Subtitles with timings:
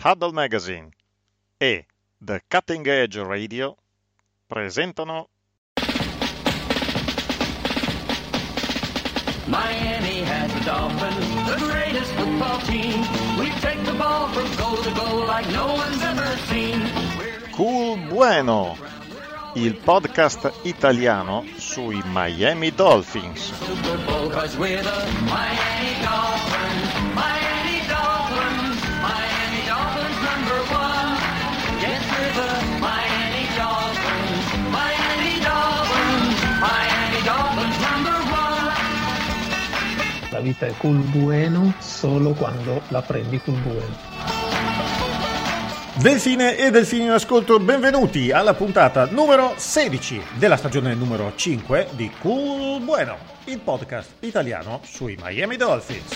[0.00, 0.90] Huddle Magazine
[1.58, 1.84] e
[2.18, 3.76] The Cutting Edge Radio
[4.46, 5.28] presentano
[9.46, 13.00] Miami has the Dolphins, the greatest football team.
[13.38, 16.80] We take the ball from goal to goal like no one's ever seen.
[17.52, 18.76] Cool Bueno,
[19.54, 23.52] il podcast italiano sui Miami Dolphins.
[23.64, 27.14] Super Bowl 'cause we're the Miami Dolphins.
[27.14, 27.47] Miami
[40.38, 43.96] La vita è cool bueno solo quando la prendi cool bueno.
[45.94, 52.08] Delfine e Delfini in ascolto, benvenuti alla puntata numero 16 della stagione numero 5 di
[52.20, 53.16] Cool Bueno,
[53.46, 56.14] il podcast italiano sui Miami Dolphins.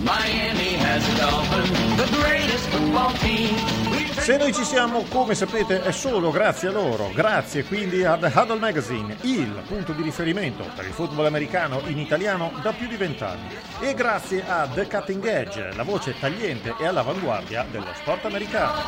[0.00, 3.97] Miami has the Dolphins, the greatest football team.
[4.18, 8.58] Se noi ci siamo, come sapete, è solo grazie a loro, grazie quindi ad Huddle
[8.58, 13.56] Magazine, il punto di riferimento per il football americano in italiano da più di vent'anni,
[13.80, 18.82] e grazie a The Cutting Edge, la voce tagliente e all'avanguardia dello sport americano.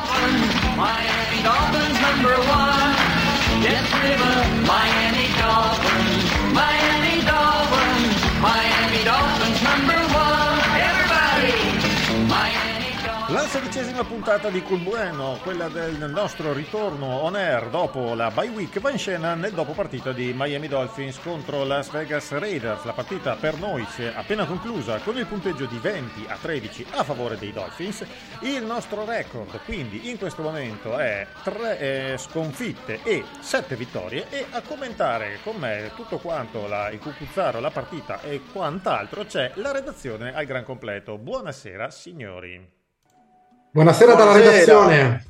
[0.75, 3.29] Miami Dolphins number one.
[3.61, 4.15] Yes, the
[4.61, 5.80] Miami Dolphins.
[13.81, 18.49] La sedicesima puntata di Cool Bueno, quella del nostro ritorno on air dopo la bye
[18.49, 22.83] week, va in scena nel dopo partita di Miami Dolphins contro Las Vegas Raiders.
[22.83, 26.85] La partita per noi si è appena conclusa con il punteggio di 20 a 13
[26.91, 28.05] a favore dei Dolphins.
[28.41, 34.61] Il nostro record quindi in questo momento è 3 sconfitte e 7 vittorie e a
[34.61, 40.35] commentare con me tutto quanto la, il cucuzzaro, la partita e quant'altro c'è la redazione
[40.35, 41.17] al gran completo.
[41.17, 42.80] Buonasera signori.
[43.73, 45.23] Buonasera dalla redazione.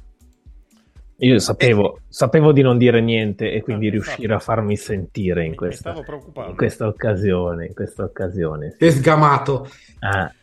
[1.18, 5.56] Io sapevo, sapevo di non dire niente e quindi Ah, riuscire a farmi sentire in
[5.56, 5.94] questa,
[6.48, 7.68] in questa occasione.
[7.68, 8.90] In questa occasione sì.
[8.92, 9.70] Sgamato.
[10.00, 10.34] Ah,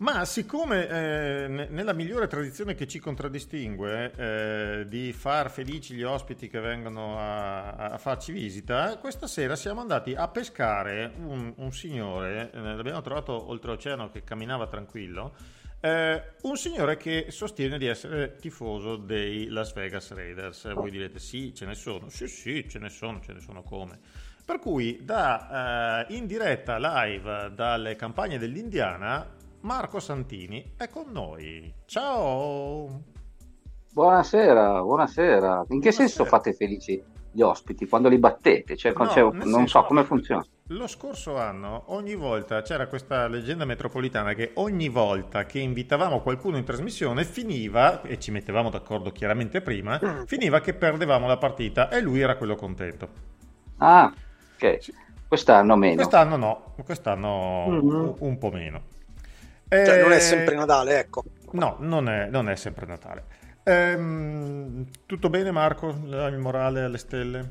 [0.00, 6.04] Ma siccome eh, ne- nella migliore tradizione che ci contraddistingue eh, di far felici gli
[6.04, 11.72] ospiti che vengono a, a farci visita, questa sera siamo andati a pescare un, un
[11.72, 15.32] signore, eh, l'abbiamo trovato oltreoceano che camminava tranquillo,
[15.80, 20.72] eh, un signore che sostiene di essere tifoso dei Las Vegas Raiders.
[20.74, 22.08] Voi direte sì, ce ne sono.
[22.08, 23.98] Sì, sì, ce ne sono, ce ne sono come.
[24.44, 29.26] Per cui da eh, in diretta live dalle campagne dell'Indiana,
[29.60, 31.72] Marco Santini è con noi.
[31.84, 33.02] Ciao!
[33.92, 35.66] Buonasera, buonasera.
[35.70, 36.28] In che senso Buonasera.
[36.28, 37.02] fate felici
[37.38, 37.86] gli ospiti?
[37.86, 38.76] Quando li battete?
[38.76, 40.44] Cioè, No, cioè, non senso- so come funziona.
[40.72, 46.56] Lo scorso anno, ogni volta c'era questa leggenda metropolitana che ogni volta che invitavamo qualcuno
[46.56, 52.00] in trasmissione finiva, e ci mettevamo d'accordo chiaramente prima, finiva che perdevamo la partita e
[52.00, 53.08] lui era quello contento.
[53.78, 54.12] Ah,
[54.56, 54.78] ok.
[54.82, 54.92] Sì.
[55.28, 55.94] Quest'anno meno.
[55.94, 58.14] Quest'anno no, quest'anno Mhm.
[58.18, 58.82] un, po' meno.
[59.68, 61.22] Cioè, non Eh, è sempre Natale, ecco.
[61.52, 63.24] No, non è, non è sempre Natale.
[63.68, 65.88] Ehm, tutto bene Marco?
[65.88, 67.50] Il morale alle stelle?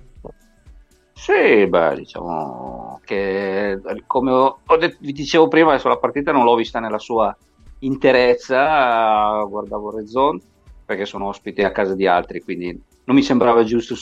[1.13, 6.43] Sì, beh, diciamo che come ho, ho detto- vi dicevo prima, adesso la partita non
[6.43, 7.35] l'ho vista nella sua
[7.79, 10.39] interezza, guardavo Red Zone
[10.85, 13.95] perché sono ospite a casa di altri, quindi non mi sembrava giusto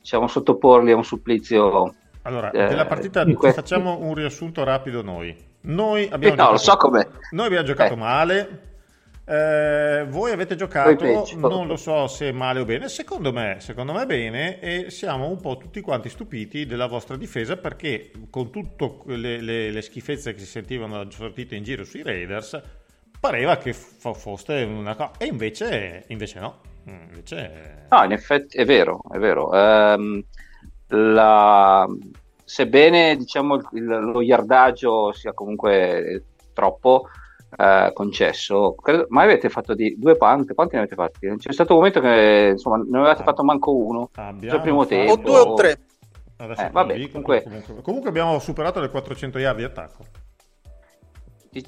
[0.00, 1.94] diciamo, sottoporli a un supplizio.
[2.22, 5.34] Allora, Eh, della partita di questo- facciamo un riassunto rapido noi.
[5.62, 7.96] Noi abbiamo no, giocato, lo so noi abbiamo giocato Eh.
[7.96, 8.72] male.
[9.26, 14.04] Eh, voi avete giocato, non lo so se male o bene, secondo me, secondo me
[14.06, 19.40] bene e siamo un po' tutti quanti stupiti della vostra difesa perché con tutte le,
[19.40, 22.60] le- le schifezze che si sentivano sortite in giro sui Raiders
[23.18, 28.64] pareva che fo- foste una cosa e invece, invece no, invece No, in effetti è
[28.64, 29.52] vero, è vero.
[29.54, 30.22] Ehm,
[30.88, 31.86] la-
[32.44, 37.08] sebbene diciamo, lo yardaggio sia comunque troppo
[37.56, 40.52] eh, concesso, credo- ma avete fatto di due punt?
[40.54, 41.32] Quanti ne avete fatti?
[41.36, 44.10] C'è stato un momento che insomma, non avevate fatto manco uno.
[44.14, 45.12] abbiamo il primo fatto- tempo.
[45.12, 45.78] O due o tre.
[46.36, 50.04] Eh, vabbè, dico, comunque- comunque, comunque abbiamo superato le 400 yard di attacco.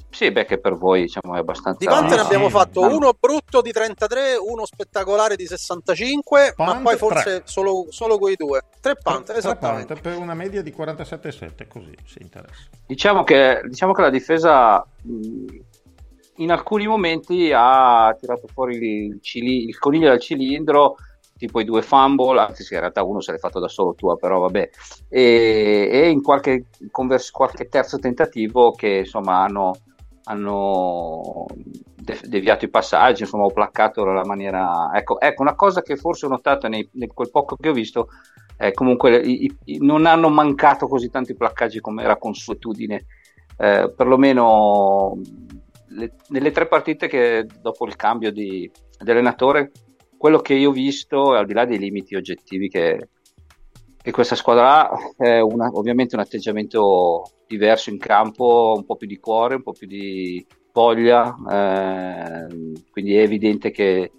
[0.09, 1.79] Sì, beh, che per voi diciamo è abbastanza.
[1.79, 2.51] Di quante ne abbiamo sì.
[2.51, 2.83] fatto?
[2.83, 2.93] Ah.
[2.93, 8.35] Uno brutto di 33, uno spettacolare di 65, ma Punt, poi forse solo, solo quei
[8.35, 8.63] due.
[8.81, 9.93] Tre punt, Tre esattamente.
[9.93, 12.63] punt per una media di 47,7 così se interessa.
[12.85, 15.45] Diciamo che, diciamo che la difesa mh,
[16.37, 20.95] in alcuni momenti ha tirato fuori il, cili- il coniglio dal cilindro,
[21.37, 24.15] tipo i due fumble, anzi sì, in realtà uno se l'hai fatto da solo tua,
[24.17, 24.69] però vabbè,
[25.09, 29.71] e, e in qualche, convers- qualche terzo tentativo che insomma hanno,
[30.23, 31.45] hanno
[31.95, 34.91] de- deviato i passaggi, insomma ho placcato la maniera...
[34.93, 38.07] Ecco, ecco, una cosa che forse ho notato nei, in quel poco che ho visto
[38.57, 43.05] eh, comunque i- i- non hanno mancato così tanti placcaggi come era consuetudine,
[43.57, 45.17] eh, perlomeno
[45.97, 49.71] le- nelle tre partite che dopo il cambio di, di allenatore,
[50.17, 53.09] quello che io ho visto, al di là dei limiti oggettivi che,
[54.01, 59.07] che questa squadra ha, è una- ovviamente un atteggiamento diverso in campo, un po' più
[59.07, 64.11] di cuore, un po' più di voglia, ehm, quindi è evidente che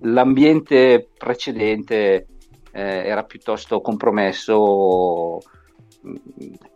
[0.00, 2.26] l'ambiente precedente
[2.72, 5.38] eh, era piuttosto compromesso.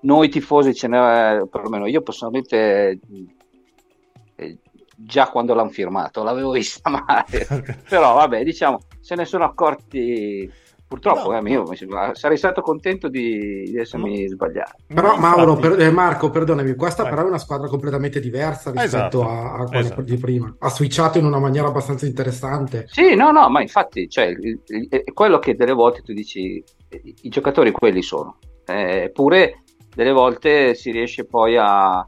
[0.01, 2.99] Noi tifosi ce ne perlomeno io personalmente
[4.37, 4.59] eh,
[4.97, 7.47] già quando l'hanno firmato l'avevo vista male,
[7.89, 10.49] però vabbè diciamo se ne sono accorti
[10.89, 14.77] purtroppo No, eh, io sembra- sarei stato contento di, di essermi sbagliato.
[14.87, 17.11] Però Ma Mauro, per- eh, Marco, perdonami, questa Vai.
[17.11, 18.87] però è una squadra completamente diversa rispetto
[19.23, 20.03] Esatto, a, a quella esatto.
[20.03, 20.55] di prima.
[20.61, 22.87] Ha switchato in una maniera abbastanza interessante.
[22.89, 26.63] Sì, no, no, ma infatti, cioè, il- il- è quello che delle volte tu dici,
[26.91, 28.39] i, i giocatori quelli sono,
[28.75, 29.63] eppure
[29.95, 32.07] delle volte si riesce poi a,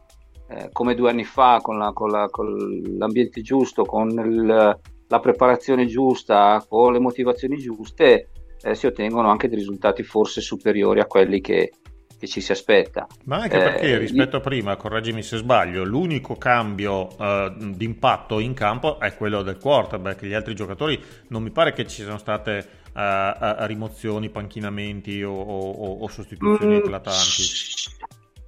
[0.51, 2.55] eh, come due anni fa, con, la- con la- con
[2.99, 4.79] l'ambiente giusto, con il-
[5.11, 8.29] la preparazione giusta, con le motivazioni giuste,
[8.61, 11.73] eh, si ottengono anche dei risultati forse superiori a quelli che,
[12.19, 13.07] che ci si aspetta.
[13.25, 17.85] Ma anche Eh, perché io- rispetto a prima, correggimi se sbaglio, l'unico cambio eh, di
[17.85, 20.25] impatto in campo è quello del quarterback.
[20.27, 25.33] Gli altri giocatori non mi pare che ci siano state eh, eh, rimozioni, panchinamenti o,
[25.33, 27.43] o- o sostituzioni Mm, eclatanti.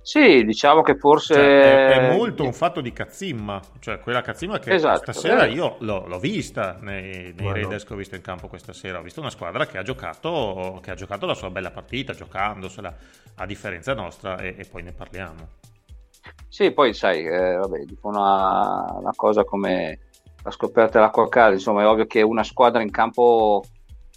[0.02, 1.34] Sì, diciamo che forse...
[1.34, 5.52] Cioè, è, è molto un fatto di cazzimma, cioè quella cazzimma che Esatto, stasera eh.
[5.52, 7.52] io l'ho, l'ho vista nei, nei.
[7.52, 8.98] Raiders che ho visto in campo questa sera.
[8.98, 12.96] Ho visto una squadra che ha giocato, che ha giocato la sua bella partita, giocandosela
[13.36, 15.48] a differenza nostra, e, e poi ne parliamo.
[16.48, 19.98] Sì, poi sai, eh, vabbè, dico una, una cosa come
[20.42, 23.62] la scoperta dell'acqua calda, insomma è ovvio che una squadra in campo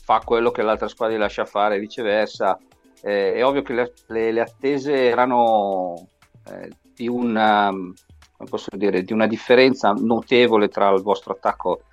[0.03, 2.59] fa quello che l'altra squadra gli lascia fare e viceversa.
[3.01, 6.09] Eh, è ovvio che le, le- le attese erano
[6.50, 7.71] eh, di, una,
[8.50, 11.83] posso dire, di una differenza notevole tra il vostro attacco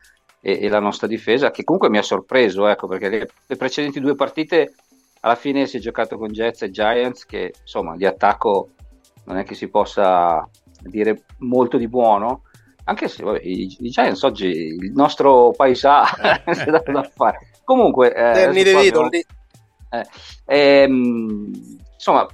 [0.40, 4.00] e, e la nostra difesa, che comunque mi ha sorpreso, ecco, perché le, le precedenti
[4.00, 4.74] due partite
[5.20, 8.70] alla fine si è giocato con Jets e Giants, che insomma di attacco
[9.24, 10.48] non è che si possa
[10.80, 12.42] dire molto di buono,
[12.84, 15.88] anche se vabbè, i, i Giants oggi il nostro paese
[16.52, 17.49] si è dato da fare.
[17.64, 19.24] Comunque, eh, Danny adesso qua DeVito lì.
[19.90, 20.06] eh,
[20.46, 21.50] ehm,
[21.94, 22.26] insomma,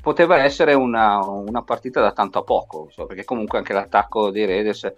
[0.00, 4.46] poteva essere una, una partita da tanto a poco, insomma, perché comunque anche l'attacco dei
[4.46, 4.92] Raiders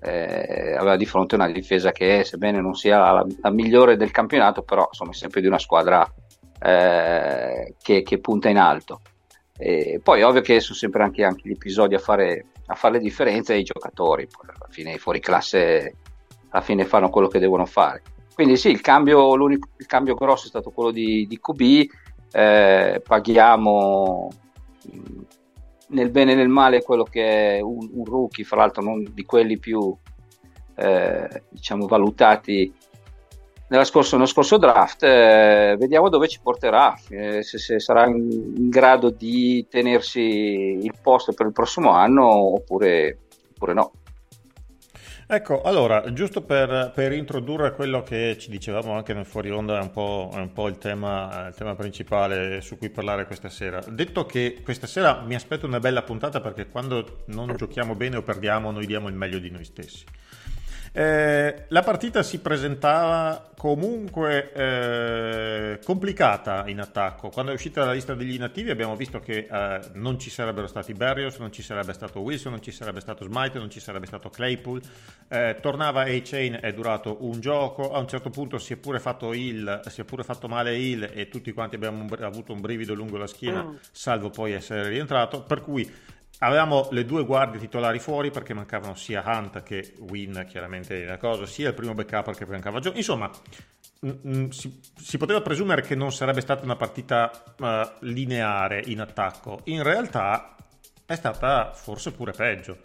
[0.00, 4.62] eh, aveva di fronte una difesa che, sebbene non sia la, la migliore del campionato,
[4.62, 6.06] però insomma, è sempre di una squadra
[6.60, 9.00] eh, che, che punta in alto.
[9.58, 13.00] E poi ovvio che sono sempre anche, anche gli episodi a fare, a fare le
[13.00, 15.94] differenze e i giocatori, poi alla fine i fuori classe
[16.50, 18.02] alla fine fanno quello che devono fare.
[18.36, 21.90] Quindi sì, il cambio, il cambio grosso è stato quello di, di QB,
[22.32, 24.30] eh, paghiamo
[25.86, 29.24] nel bene e nel male quello che è un, un rookie, fra l'altro non di
[29.24, 29.96] quelli più
[30.74, 32.70] eh, diciamo valutati
[33.68, 35.02] nella scorso, nello scorso draft.
[35.02, 40.92] eh, vediamo dove ci porterà, eh, se, se sarà in, in grado di tenersi il
[41.00, 43.20] posto per il prossimo anno oppure,
[43.54, 43.92] oppure no.
[45.28, 49.82] Ecco, allora, giusto per, per introdurre quello che ci dicevamo anche nel fuori onda, è
[49.82, 53.82] un po', è un po' il, tema, il tema principale su cui parlare questa sera.
[53.88, 58.22] Detto che questa sera mi aspetto una bella puntata perché quando non giochiamo bene o
[58.22, 60.04] perdiamo noi diamo il meglio di noi stessi.
[60.98, 67.28] Eh, la partita si presentava comunque eh, complicata in attacco.
[67.28, 70.94] Quando è uscita la lista degli inattivi abbiamo visto che eh, non ci sarebbero stati
[70.94, 74.30] Barrios, non ci sarebbe stato Wilson, non ci sarebbe stato Smite, non ci sarebbe stato
[74.30, 74.80] Claypool.
[75.28, 77.92] Eh, tornava A-Chain, è durato un gioco.
[77.92, 81.10] A un certo punto si è pure fatto, Hill, si è pure fatto male Hill
[81.12, 83.74] e tutti quanti abbiamo avuto un brivido lungo la schiena, Mm.
[83.92, 85.42] salvo poi essere rientrato.
[85.42, 85.92] Per cui
[86.40, 91.46] Avevamo le due guardie titolari fuori perché mancavano sia Hunt che Win, chiaramente la cosa,
[91.46, 92.94] sia il primo backup perché mancava Joe.
[92.94, 93.30] Insomma,
[94.04, 99.00] mm, mm, si, si poteva presumere che non sarebbe stata una partita eh, lineare in
[99.00, 99.60] attacco.
[99.64, 100.56] In realtà
[101.06, 102.78] è stata forse pure peggio.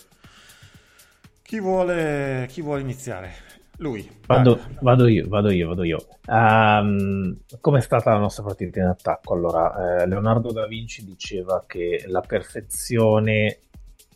[1.41, 3.60] Chi vuole, chi vuole iniziare?
[3.81, 4.07] Lui.
[4.27, 6.05] Vado, vado io, vado io, vado io.
[6.27, 9.33] Um, Come è stata la nostra partita in attacco?
[9.33, 13.61] Allora, eh, Leonardo da Vinci diceva che la perfezione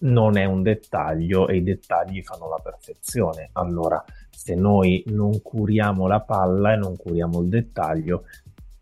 [0.01, 3.49] non è un dettaglio e i dettagli fanno la perfezione.
[3.53, 8.25] Allora, se noi non curiamo la palla e non curiamo il dettaglio,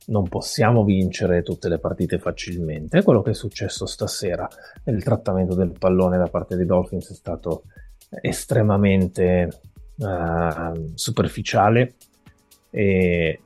[0.08, 2.98] non possiamo vincere tutte le partite facilmente.
[2.98, 4.46] È quello che è successo stasera.
[4.84, 7.63] Il trattamento del pallone da parte dei Dolphins è stato
[8.22, 9.62] estremamente
[9.98, 11.94] uh, superficiale
[12.70, 13.40] e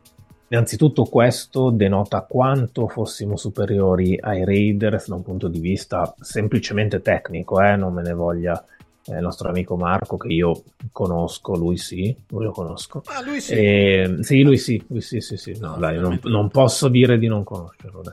[0.50, 7.62] innanzitutto questo denota quanto fossimo superiori ai Raiders da un punto di vista semplicemente tecnico,
[7.62, 7.76] eh?
[7.76, 8.64] non me ne voglia
[9.08, 13.02] eh, il nostro amico Marco che io conosco, lui sì, lui lo conosco.
[13.06, 13.54] Ah, lui sì.
[13.54, 15.58] E, sì, lui sì, lui sì, sì, sì.
[15.60, 18.04] No, dai, non, non posso dire di non conoscerlo.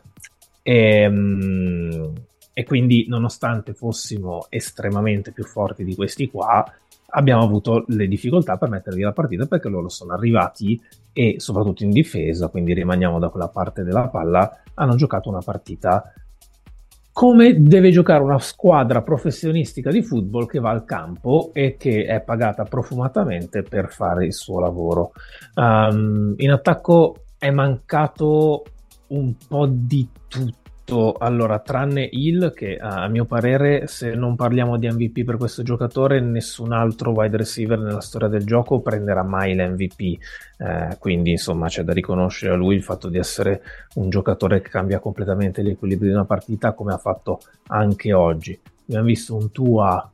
[0.63, 2.15] E, mm,
[2.53, 6.65] e quindi, nonostante fossimo estremamente più forti di questi qua,
[7.17, 10.81] abbiamo avuto le difficoltà per mettere la partita perché loro sono arrivati
[11.13, 16.13] e soprattutto in difesa, quindi rimaniamo da quella parte della palla, hanno giocato una partita
[17.13, 22.21] come deve giocare una squadra professionistica di football che va al campo e che è
[22.21, 25.13] pagata profumatamente per fare il suo lavoro.
[25.55, 28.65] Um, in attacco è mancato
[29.09, 30.64] un po' di tutto.
[30.87, 36.21] Allora, tranne Hill, che a mio parere, se non parliamo di MVP per questo giocatore,
[36.21, 40.01] nessun altro wide receiver nella storia del gioco prenderà mai l'MVP.
[40.59, 43.63] Eh, quindi, insomma, c'è da riconoscere a lui il fatto di essere
[43.95, 48.59] un giocatore che cambia completamente l'equilibrio di una partita, come ha fatto anche oggi.
[48.87, 50.13] Abbiamo visto un Tua,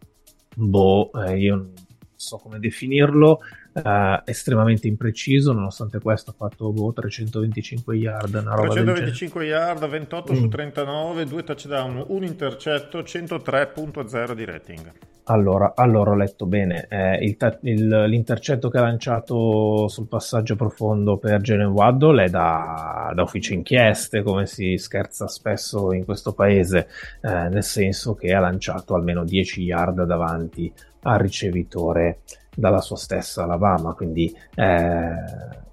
[0.54, 1.72] boh, eh, io non
[2.14, 3.40] so come definirlo,
[3.72, 10.32] eh, estremamente impreciso, nonostante questo ha fatto boh, 325 yard, una roba 325 yard, 28
[10.32, 10.36] Mm.
[10.36, 14.92] su 39, due touchdown, un intercetto, 103.0 di rating.
[15.24, 20.56] Allora, allora ho letto bene, eh, il ta- il- l'intercetto che ha lanciato sul passaggio
[20.56, 26.32] profondo per Jalen Waddle è da, da ufficio inchieste, come si scherza spesso in questo
[26.32, 26.88] paese,
[27.20, 30.72] eh, nel senso che ha lanciato almeno 10 yard davanti
[31.02, 32.20] al ricevitore
[32.54, 35.14] dalla sua stessa Alabama, quindi eh,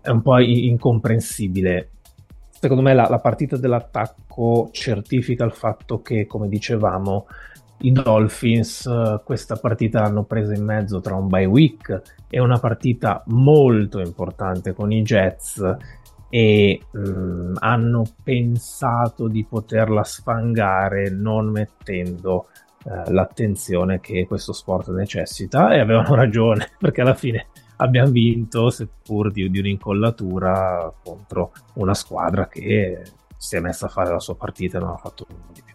[0.01, 1.89] è un po' incomprensibile.
[2.50, 7.27] Secondo me la, la partita dell'attacco certifica il fatto che, come dicevamo,
[7.79, 12.57] i Dolphins eh, questa partita l'hanno presa in mezzo tra un bye week e una
[12.57, 15.77] partita molto importante con i Jets
[16.29, 22.48] e mm, hanno pensato di poterla sfangare non mettendo
[22.88, 29.29] eh, l'attenzione che questo sport necessita e avevano ragione perché alla fine abbiamo vinto seppur
[29.29, 33.01] di, di un'incollatura contro una squadra che
[33.36, 35.66] si è messa a fare la sua partita e non ha fatto nulla di.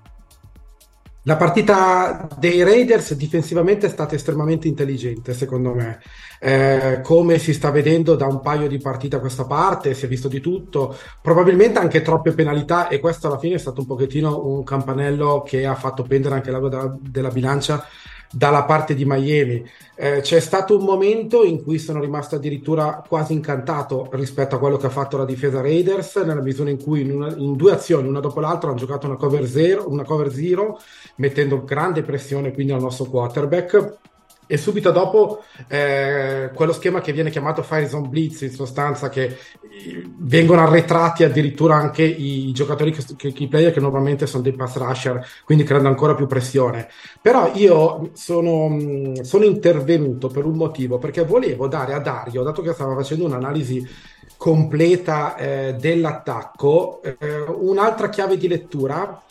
[1.24, 6.00] La partita dei Raiders difensivamente è stata estremamente intelligente, secondo me.
[6.40, 10.08] Eh, come si sta vedendo da un paio di partite a questa parte, si è
[10.08, 14.44] visto di tutto, probabilmente anche troppe penalità e questo alla fine è stato un pochettino
[14.46, 17.86] un campanello che ha fatto pendere anche l'ago della, della bilancia
[18.32, 19.64] dalla parte di Miami.
[19.94, 24.76] Eh, c'è stato un momento in cui sono rimasto addirittura quasi incantato rispetto a quello
[24.78, 28.08] che ha fatto la difesa Raiders, nella misura in cui in, una- in due azioni,
[28.08, 30.78] una dopo l'altra, hanno giocato una cover zero, una cover zero,
[31.16, 33.98] mettendo grande pressione quindi al nostro quarterback.
[34.46, 39.22] E subito dopo eh, quello schema che viene chiamato Fire Zone Blitz, in sostanza, che
[39.24, 44.76] eh, vengono arretrati addirittura anche i, giocatori, che, i player che normalmente sono dei pass
[44.76, 46.88] rusher, quindi creando ancora più pressione.
[47.20, 52.72] Però io sono, sono intervenuto per un motivo, perché volevo dare a Dario, dato che
[52.72, 53.88] stava facendo un'analisi
[54.36, 59.22] completa eh, dell'attacco, eh, un'altra chiave di lettura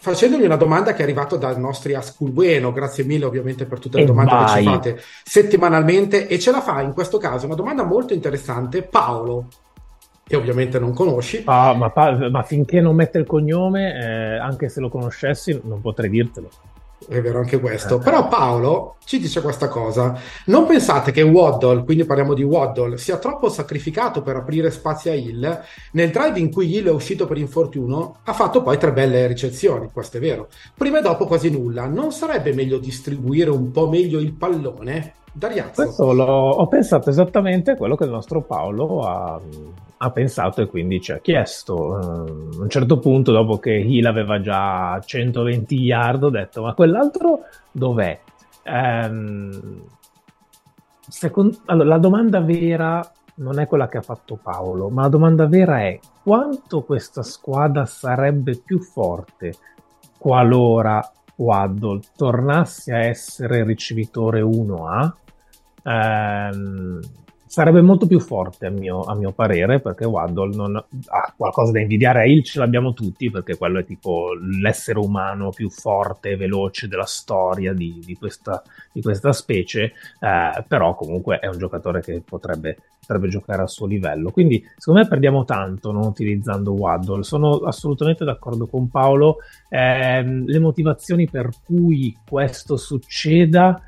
[0.00, 3.98] facendogli una domanda che è arrivata dai nostri Ascul Bueno, grazie mille ovviamente per tutte
[3.98, 4.62] le E domande che vai.
[4.62, 9.48] ci fate settimanalmente e ce la fa in questo caso una domanda molto interessante Paolo,
[10.26, 11.42] che ovviamente non conosci.
[11.44, 11.92] Ah, ma,
[12.30, 16.48] ma finché non mette il cognome, eh, anche se lo conoscessi, non potrei dirtelo.
[17.06, 17.98] È vero anche questo.
[17.98, 20.18] Però Paolo ci dice questa cosa.
[20.46, 25.14] Non pensate che Waddle, quindi parliamo di Waddle, sia troppo sacrificato per aprire spazi a
[25.14, 25.62] Hill?
[25.92, 29.90] Nel drive in cui Hill è uscito per infortunio, ha fatto poi tre belle ricezioni,
[29.92, 30.48] questo è vero.
[30.74, 31.86] Prima e dopo quasi nulla.
[31.86, 35.14] Non sarebbe meglio distribuire un po' meglio il pallone?
[35.36, 35.82] Dariazzo.
[35.82, 39.40] Questo l'ho- ho pensato esattamente a quello che il nostro Paolo ha,
[39.96, 41.98] ha pensato e quindi ci ha chiesto.
[41.98, 42.04] Eh,
[42.58, 47.40] a un certo punto, dopo che Hill aveva già 120 yard, ho detto: Ma quell'altro
[47.72, 48.20] dov'è?
[48.62, 49.82] Ehm,
[51.08, 55.46] second- allora, la domanda vera non è quella che ha fatto Paolo, ma la domanda
[55.46, 59.52] vera è quanto questa squadra sarebbe più forte
[60.16, 61.02] qualora
[61.36, 65.12] Waddle tornasse a essere ricevitore 1A,
[65.84, 67.00] ehm,
[67.54, 71.78] sarebbe molto più forte a mio, a mio parere perché Waddle non ha qualcosa da
[71.78, 72.22] invidiare.
[72.22, 76.88] A Hill ce l'abbiamo tutti perché quello è tipo l'essere umano più forte e veloce
[76.88, 78.60] della storia di, di, questa,
[78.92, 79.92] di questa, specie.
[80.18, 84.32] Eh, però comunque è un giocatore che potrebbe, potrebbe, giocare al suo livello.
[84.32, 87.22] Quindi secondo me perdiamo tanto non utilizzando Waddle.
[87.22, 89.36] Sono assolutamente d'accordo con Paolo.
[89.68, 93.80] Eh, le motivazioni per cui questo succeda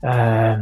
[0.00, 0.58] eh,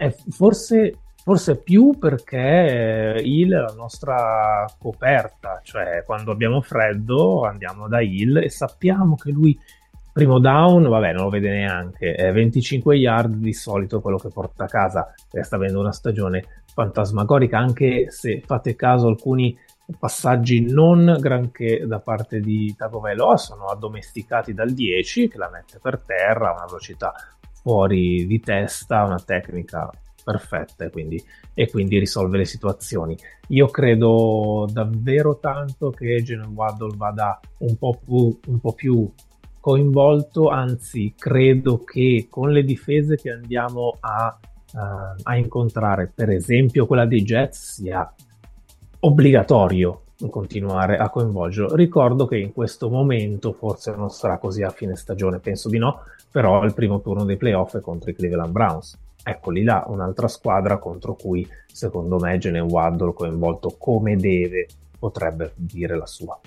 [0.00, 7.88] è forse Forse più perché Hill è la nostra coperta, cioè quando abbiamo freddo andiamo
[7.88, 9.56] da Hill e sappiamo che lui
[10.12, 14.64] primo down, vabbè, non lo vede neanche, è 25 yard di solito quello che porta
[14.64, 19.56] a casa, perché sta avendo una stagione fantasmagorica, anche se fate caso alcuni
[19.98, 25.98] passaggi non granché da parte di Tagovailoa sono addomesticati dal 10 che la mette per
[25.98, 27.12] terra, una velocità
[27.62, 29.90] fuori di testa, una tecnica
[30.22, 31.22] perfetta quindi,
[31.54, 33.16] e quindi risolve le situazioni.
[33.48, 39.10] Io credo davvero tanto che Jalen Waddle vada un po' più, un po' più
[39.60, 44.38] coinvolto, anzi credo che con le difese che andiamo a,
[44.72, 44.78] uh,
[45.22, 48.14] a incontrare, per esempio quella dei Jets, sia
[49.00, 51.74] obbligatorio continuare a coinvolgerlo.
[51.74, 56.02] Ricordo che in questo momento forse non sarà così a fine stagione, penso di no,
[56.30, 60.78] però il primo turno dei playoff è contro i Cleveland Browns eccoli là, un'altra squadra
[60.78, 64.66] contro cui secondo me Gene Waddle coinvolto come deve
[64.98, 66.38] potrebbe dire la sua.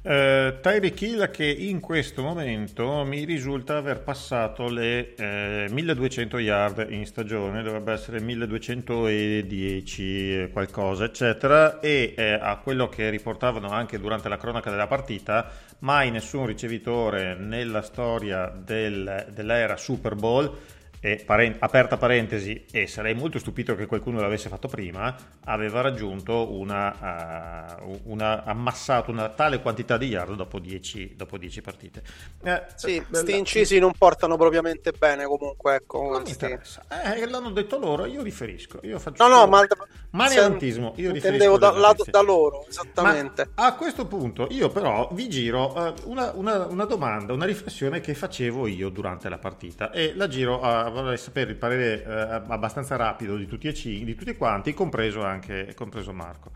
[0.00, 6.86] Uh, Tyreek Hill che in questo momento mi risulta aver passato le eh, 1200 yard
[6.90, 10.02] in stagione, dovrebbe essere 1210
[10.42, 15.50] eh, qualcosa eccetera e eh, a quello che riportavano anche durante la cronaca della partita
[15.80, 20.56] mai nessun ricevitore nella storia del, dell'era Super Bowl
[21.00, 26.52] e parent- aperta parentesi, e sarei molto stupito che qualcuno l'avesse fatto prima, aveva raggiunto
[26.52, 32.02] una, uh, una ammassato una tale quantità di yard dopo 10 dopo partite.
[32.42, 36.10] Eh, sì, sti incisi non portano propriamente bene comunque, ecco.
[36.10, 36.84] Non mi interessa.
[36.88, 38.80] Eh, l'hanno detto loro, io riferisco.
[38.82, 39.66] Io faccio no, no, ma...
[40.10, 43.50] Maneantismo, io intendevo da, la, da, loro, esattamente.
[43.54, 48.00] Ma a questo punto io però vi giro uh, una, una, una domanda, una riflessione
[48.00, 52.10] che facevo io durante la partita e la giro a vorrei sapere il parere eh,
[52.48, 56.50] abbastanza rapido di tutti, e c- di tutti quanti, compreso anche compreso Marco.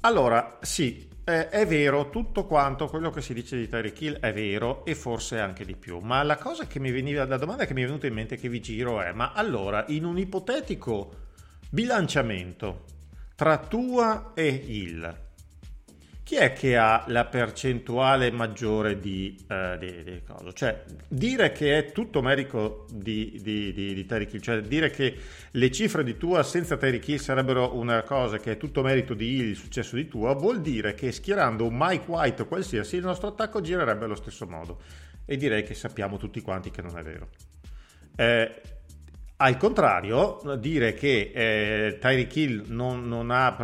[0.00, 4.32] Allora, sì, eh, è vero, tutto quanto quello che si dice di Tyreek Hill è
[4.34, 7.72] vero e forse anche di più, ma la cosa che mi veniva, la domanda che
[7.72, 11.22] mi è venuta in mente che vi giro è, ma allora, in un ipotetico
[11.70, 12.84] bilanciamento
[13.34, 15.23] tra Tua e Hill,
[16.24, 20.52] chi è che ha la percentuale maggiore di, uh, di, di cosa?
[20.52, 25.14] Cioè, dire che è tutto merito di, di, di, di Terry Kill, cioè dire che
[25.50, 29.34] le cifre di Tua senza Terry Kill sarebbero una cosa che è tutto merito di
[29.34, 33.60] il successo di Tua, vuol dire che schierando un Mike White qualsiasi, il nostro attacco
[33.60, 34.80] girerebbe allo stesso modo.
[35.26, 37.28] E direi che sappiamo tutti quanti che non è vero.
[38.16, 38.62] Eh,
[39.36, 43.56] al contrario, dire che eh, Tyreek Hill non, non, ha,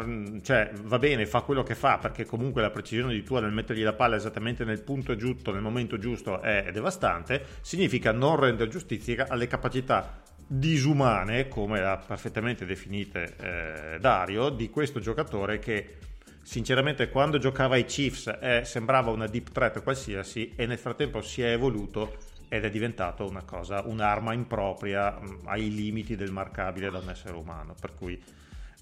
[0.42, 3.84] cioè va bene, fa quello che fa perché comunque la precisione di tua nel mettergli
[3.84, 9.26] la palla esattamente nel punto giusto, nel momento giusto è, devastante, significa non rendere giustizia
[9.28, 15.98] alle capacità disumane, come ha perfettamente definite eh, Dario, di questo giocatore che
[16.42, 21.42] sinceramente quando giocava ai Chiefs eh, sembrava una deep threat qualsiasi e nel frattempo si
[21.42, 22.16] è evoluto
[22.52, 27.08] ed è diventato una cosa, un'arma impropria mh, mm, ai limiti del marcabile da un
[27.08, 27.76] essere umano.
[27.80, 28.20] Per cui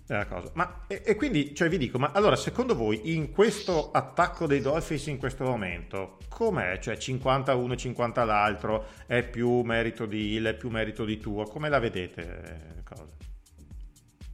[0.07, 0.51] è la cosa.
[0.55, 4.63] Ma, e, e, quindi, cioè, vi dico, ma allora, secondo voi, in questo attacco dei
[4.63, 6.79] Dolphins in questo momento, com'è?
[6.79, 11.45] Cioè, 51, 50 l'altro, è più merito di Hill, è più merito di tuo?
[11.45, 12.23] Come la vedete?
[12.23, 13.07] Eh, cosa?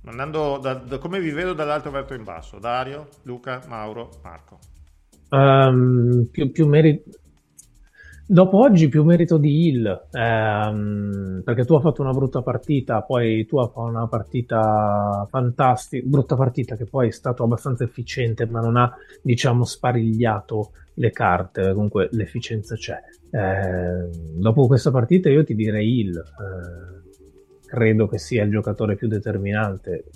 [0.04, 2.60] Andando da, da, come vi vedo dall'alto verso in basso?
[2.60, 4.60] Dario, Luca, Mauro, Marco.
[5.30, 7.10] Um, più, più merito
[8.26, 13.44] Dopo oggi più merito di Hill, ehm, perché tu hai fatto una brutta partita, poi
[13.44, 18.60] tu hai fatto una partita fantastica, brutta partita che poi è stato abbastanza efficiente, ma
[18.60, 22.98] non ha, diciamo, sparigliato le carte, comunque l'efficienza c'è.
[23.30, 29.06] Eh, dopo questa partita io ti direi Hill, eh, credo che sia il giocatore più
[29.06, 30.06] determinante.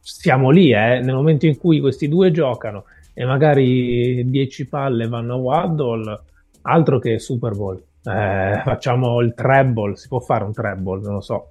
[0.00, 5.32] Siamo lì, eh, nel momento in cui questi due giocano e magari 10 palle vanno
[5.32, 6.24] a Waddle
[6.64, 7.82] altro che Super Bowl.
[8.02, 11.50] Eh, facciamo il treble, si può fare un treble, non lo so.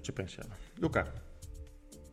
[0.00, 0.50] Ci pensiamo.
[0.78, 1.04] Luca.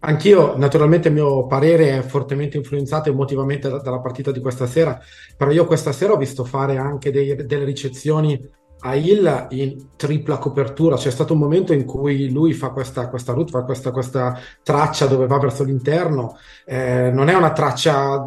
[0.02, 4.97] Anch'io, naturalmente, il mio parere è fortemente influenzato emotivamente da- dalla partita di questa sera,
[5.36, 10.38] però io questa sera ho visto fare anche dei- delle ricezioni a Hill in tripla
[10.38, 10.95] copertura.
[10.95, 15.06] C'è stato un momento in cui lui fa questa, questa route, fa questa, questa traccia
[15.06, 16.38] dove va verso l'interno.
[16.65, 18.25] Eh, non è una traccia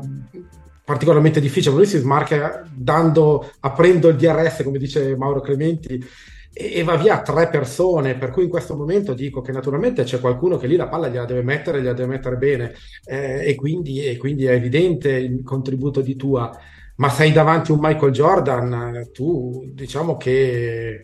[0.93, 6.05] particolarmente difficile, lui si smarca dando, aprendo il DRS, come dice Mauro Clementi,
[6.53, 10.21] e, e va via tre persone, per cui in questo momento dico che naturalmente c'è
[10.21, 12.75] qualcuno che lì la palla gliela deve mettere, gliela deve mettere bene,
[13.07, 16.55] eh, e quindi, e quindi è evidente il contributo di Tua,
[16.97, 21.01] ma sei davanti a un Michael Jordan, tu diciamo che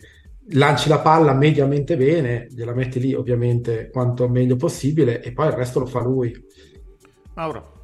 [0.51, 5.53] lanci la palla mediamente bene, gliela metti lì ovviamente quanto meglio possibile e poi il
[5.53, 6.31] resto lo fa lui.
[7.33, 7.78] Mauro.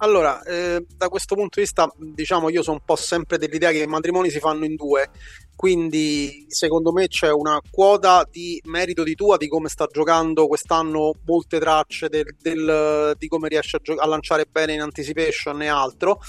[0.00, 3.82] Allora, eh, da questo punto di vista, diciamo, io sono un po' sempre dell'idea che
[3.82, 5.10] i matrimoni si fanno in due,
[5.56, 11.14] quindi secondo me c'è una quota di merito di tua di come sta giocando quest'anno
[11.24, 15.66] molte tracce del, del- di come riesce a, gio- a lanciare bene in anticipation e
[15.66, 16.20] altro.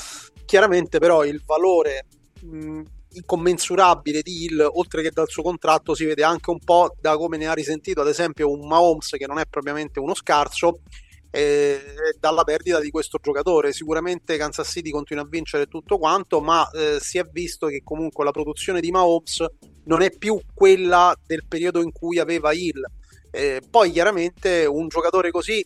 [0.45, 2.07] Chiaramente però il valore
[2.41, 7.15] mh, incommensurabile di Hill, oltre che dal suo contratto, si vede anche un po' da
[7.17, 10.79] come ne ha risentito ad esempio un Mahomes che non è propriamente uno scarso
[11.31, 11.79] eh,
[12.19, 13.71] dalla perdita di questo giocatore.
[13.71, 18.23] Sicuramente Kansas City continua a vincere tutto quanto, ma eh, si è visto che comunque
[18.23, 19.45] la produzione di Mahomes
[19.85, 22.83] non è più quella del periodo in cui aveva Hill.
[23.31, 25.65] Eh, poi chiaramente un giocatore così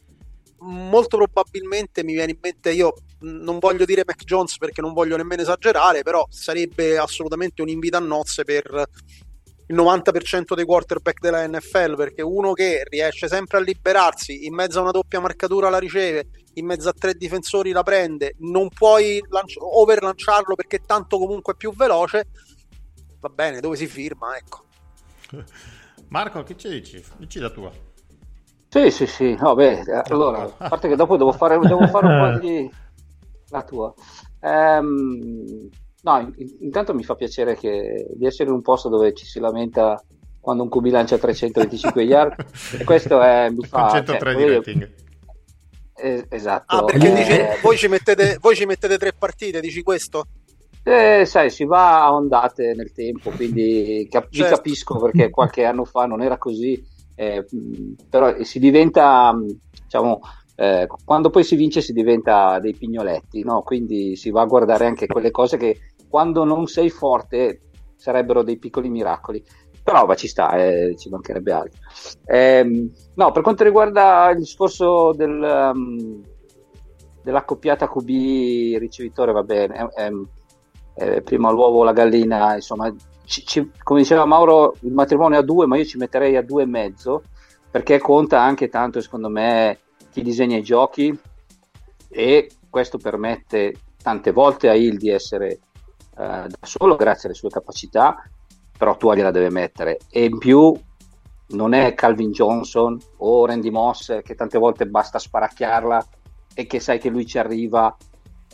[0.64, 5.18] molto probabilmente mi viene in mente io non voglio dire Mac Jones perché non voglio
[5.18, 8.88] nemmeno esagerare però sarebbe assolutamente un invito a nozze per
[9.68, 14.80] il 90% dei quarterback della NFL perché uno che riesce sempre a liberarsi in mezzo
[14.80, 19.24] a una doppia marcatura la riceve in mezzo a tre difensori la prende non puoi
[19.30, 22.28] lanci- overlanciarlo perché tanto comunque è più veloce
[23.20, 24.66] va bene dove si firma ecco
[26.14, 27.04] Marco, che ci dici?
[27.18, 27.72] Dici la tua.
[28.70, 32.06] Sì, sì, sì, no, beh, eh, allora, a parte che dopo devo fare, devo fare
[32.06, 32.72] un po' di...
[33.50, 33.94] la tua.
[34.42, 35.70] Ehm,
[36.04, 39.40] no, in- intanto mi fa piacere che, di essere in un posto dove ci si
[39.40, 40.02] lamenta
[40.40, 42.46] quando un QB lancia 325 yard
[42.78, 43.82] e questo è, mi fa...
[43.82, 44.90] Con 103 cioè, di rating.
[45.96, 46.76] eh, esatto.
[46.76, 50.26] ah perché Eh, dici, voi, ci mettete, voi ci mettete tre partite dici questo?
[50.86, 54.56] Eh, sai, si va a ondate nel tempo, quindi cap- Certo.
[54.56, 56.86] capisco perché qualche anno fa non era così,
[57.16, 57.46] eh,
[58.10, 59.34] però si diventa,
[59.86, 60.20] diciamo,
[60.56, 63.62] eh, quando poi si vince si diventa dei pignoletti, no?
[63.62, 65.80] Quindi si va a guardare anche quelle cose che
[66.14, 67.62] quando non sei forte
[67.96, 69.44] sarebbero dei piccoli miracoli.
[69.84, 71.80] Però ma ci sta, eh, ci mancherebbe altro.
[72.28, 76.22] Ehm, no, per quanto riguarda il discorso del, um,
[77.24, 80.12] dell'accoppiata QB ricevitore, va bene, è- è-
[80.98, 82.94] eh, prima l'uovo o la gallina, insomma,
[83.26, 86.44] ci- ci- come diceva Mauro, il matrimonio è a due, ma io ci metterei a
[86.44, 87.24] due e mezzo,
[87.72, 89.80] perché conta anche tanto, secondo me,
[90.12, 91.12] chi disegna i giochi
[92.08, 95.60] e questo permette tante volte a Hill di essere eh,
[96.16, 98.28] da solo grazie alle sue capacità,
[98.78, 100.00] però tu gliela deve mettere.
[100.10, 100.74] E in più
[101.48, 106.06] non è Calvin Johnson o Randy Moss che tante volte basta sparacchiarla
[106.54, 107.96] e che sai che lui ci arriva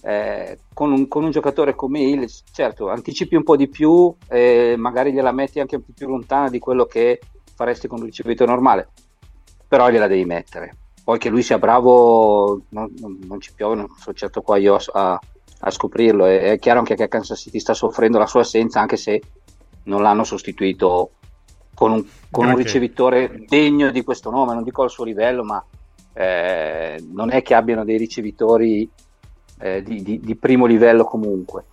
[0.02, 4.76] eh, con, un, con un giocatore come Hill, certo, anticipi un po' di più e
[4.78, 7.20] magari gliela metti anche un po' più lontana di quello che
[7.56, 8.90] faresti con un ricevitore normale,
[9.68, 10.76] però gliela devi mettere.
[11.04, 14.78] Poi che lui sia bravo, non, non- non ci piove, non sono certo qua io
[14.94, 15.20] a,
[15.60, 16.26] a scoprirlo.
[16.26, 19.22] È, è chiaro anche che Kansas City sta soffrendo la sua assenza, anche se
[19.84, 21.12] non l'hanno sostituito
[21.74, 25.64] con un, con un ricevitore degno di questo nome, non dico al suo livello, ma
[26.14, 28.90] eh, non è che abbiano dei ricevitori
[29.60, 31.66] eh, di, di- di primo livello comunque.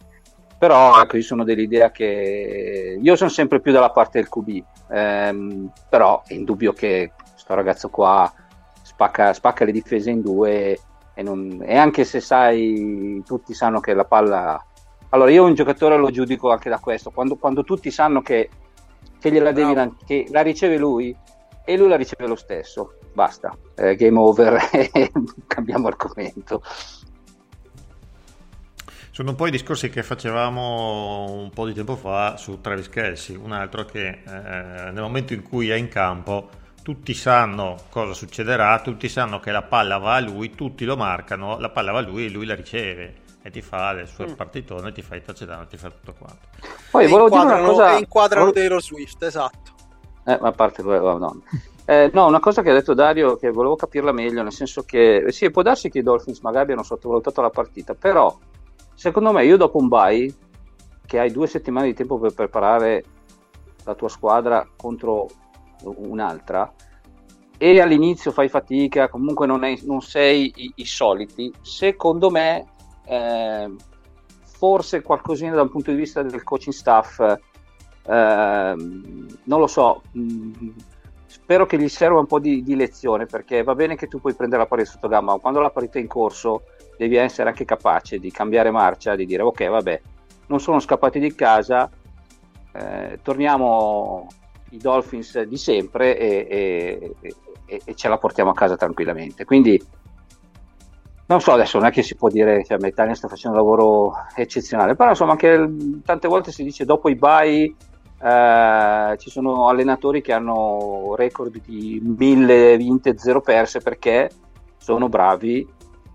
[0.58, 5.72] Però ecco, io sono dell'idea che io sono sempre più dalla parte del QB, ehm,
[5.88, 8.32] però è indubbio che questo ragazzo qua
[8.82, 10.78] spacca, spacca le difese in due
[11.18, 14.62] e, non- e anche se sai, tutti sanno che la palla...
[15.08, 18.50] Allora io un giocatore lo giudico anche da questo, quando, quando tutti sanno che,
[19.18, 21.16] che gliela devi lan- che la riceve lui
[21.64, 24.60] e lui la riceve lo stesso, basta, Eh, game over
[25.48, 26.62] cambiamo argomento.
[29.10, 33.36] Sono un po' i discorsi che facevamo un po' di tempo fa su Travis Kelsey,
[33.36, 36.50] un altro che eh, nel momento in cui è in campo
[36.86, 41.58] tutti sanno cosa succederà, tutti sanno che la palla va a lui, tutti lo marcano,
[41.58, 44.34] la palla va a lui e lui la riceve e ti fa le sue Mm.
[44.34, 46.46] partitone, ti fa i touchdown, ti fa tutto quanto.
[46.92, 47.96] Poi e volevo dire una cosa...
[47.96, 49.72] e inquadrano volevo- Taylor Swift esatto
[50.26, 51.42] Eh, ma a parte quello, no.
[51.86, 55.16] Eh, no, una cosa che ha detto Dario che volevo capirla meglio, nel senso che
[55.16, 58.32] eh, sì, può darsi che i Dolphins magari abbiano sottovalutato la partita, però
[58.94, 60.32] secondo me io dopo un bye,
[61.04, 63.04] che hai due settimane di tempo per preparare
[63.82, 65.26] la tua squadra contro
[65.96, 66.72] un'altra,
[67.58, 72.66] e all'inizio fai fatica, comunque non, è- non sei i, i soliti, secondo me
[73.04, 73.74] eh,
[74.42, 77.20] forse qualcosina dal punto di vista del coaching staff,
[78.06, 80.68] ehm, non lo so, mh,
[81.26, 84.34] spero che gli serva un po' di, di lezione perché va bene che tu puoi
[84.34, 86.62] prendere la partita sotto gamba, ma quando la partita è in corso
[86.96, 90.00] devi essere anche capace di cambiare marcia, di dire ok vabbè,
[90.48, 91.90] non sono scappati di casa,
[92.72, 94.26] eh, torniamo
[94.70, 97.14] i Dolphins di sempre e, e-
[97.66, 99.44] e- e ce la portiamo a casa tranquillamente.
[99.44, 99.80] Quindi
[101.28, 103.64] non so, adesso non è che si può dire che cioè, Metania sta facendo un
[103.64, 105.68] lavoro eccezionale, però insomma anche
[106.04, 107.74] tante volte si dice dopo i bye
[108.22, 114.30] eh, ci sono allenatori che hanno record di 1000 vinte, 0 perse perché
[114.78, 115.68] sono bravi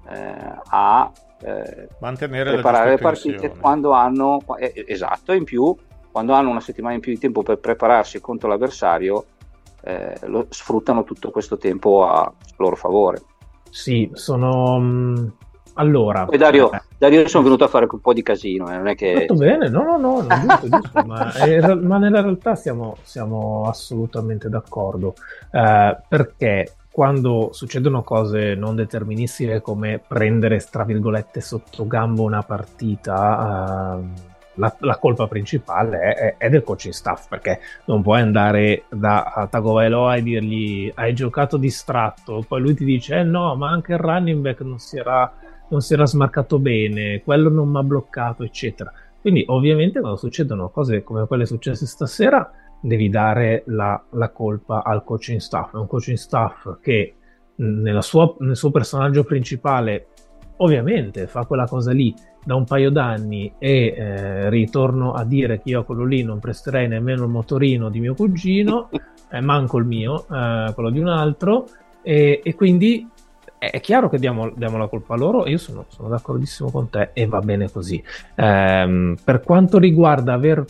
[0.10, 1.12] eh, a
[1.42, 5.76] eh, Mantenere preparare le partite quando hanno eh, esatto in più
[6.12, 9.26] quando hanno una settimana in più di tempo per prepararsi contro l'avversario
[9.84, 13.22] eh, lo- sfruttano tutto questo tempo a loro favore.
[13.70, 14.78] Sì, sono...
[14.80, 15.34] mh,
[15.76, 16.26] Allora...
[16.26, 18.96] poi Dario, eh, Dario sono venuto a fare un po' di casino eh, non è
[18.96, 23.64] che Fatto bene, no, no, no, giusto, giusto, ma, è- ma nella realtà siamo, siamo
[23.68, 25.16] assolutamente d'accordo,
[25.52, 33.98] eh, perché quando succedono cose non deterministiche come prendere, tra virgolette, sotto gamba una partita,
[33.98, 38.84] eh, la, la colpa principale è, è- è del coaching staff, perché non puoi andare
[38.90, 43.94] da Tagovailoa e dirgli hai giocato distratto, poi lui ti dice eh no, ma anche
[43.94, 45.34] il running back non si era
[45.70, 48.92] non si era smarcato bene, quello non mi ha bloccato, eccetera.
[49.22, 55.04] Quindi, ovviamente, quando succedono cose come quelle successe stasera, devi dare la, la colpa al
[55.06, 55.74] coaching staff.
[55.74, 57.16] È un coaching staff che
[58.00, 60.08] sua- nel suo personaggio principale,
[60.58, 65.70] ovviamente, fa quella cosa lì da un paio d'anni e eh, ritorno a dire che
[65.70, 68.90] io a quello lì non presterei nemmeno il motorino di mio cugino,
[69.30, 71.68] eh, manco il mio, eh, quello di un altro,
[72.02, 73.08] e, e quindi
[73.58, 76.90] è chiaro che diamo, diamo la colpa a loro, e io sono, sono d'accordissimo con
[76.90, 78.04] te e va bene così.
[78.36, 80.66] Ehm, per quanto riguarda aver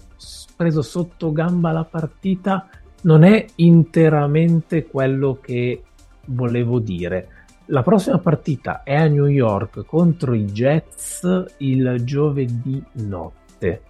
[0.57, 2.67] preso sotto gamba la partita,
[3.03, 5.83] non è interamente quello che
[6.25, 7.40] volevo dire.
[7.71, 13.81] La prossima partita è a New York contro i Jets il giovedì notte.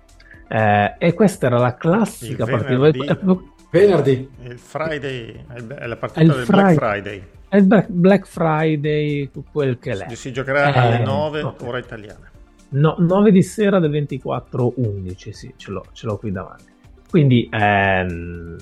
[0.48, 2.78] Eh, e questa era la classica Il partita.
[2.78, 3.50] venerdì.
[3.72, 4.30] Venerdì.
[4.44, 5.46] Il Friday
[5.78, 6.64] è la È partita il del Friday.
[6.76, 7.24] Black Friday.
[7.50, 10.10] È il Black- Black Friday, quel che l'è.
[10.14, 11.62] Si giocherà Eh, alle 9 ok.
[11.64, 12.30] ora italiana.
[12.70, 16.66] No, 9 di sera del 24-11, sì, ce l'ho, ce l'ho qui davanti.
[17.10, 18.58] Quindi, ehm,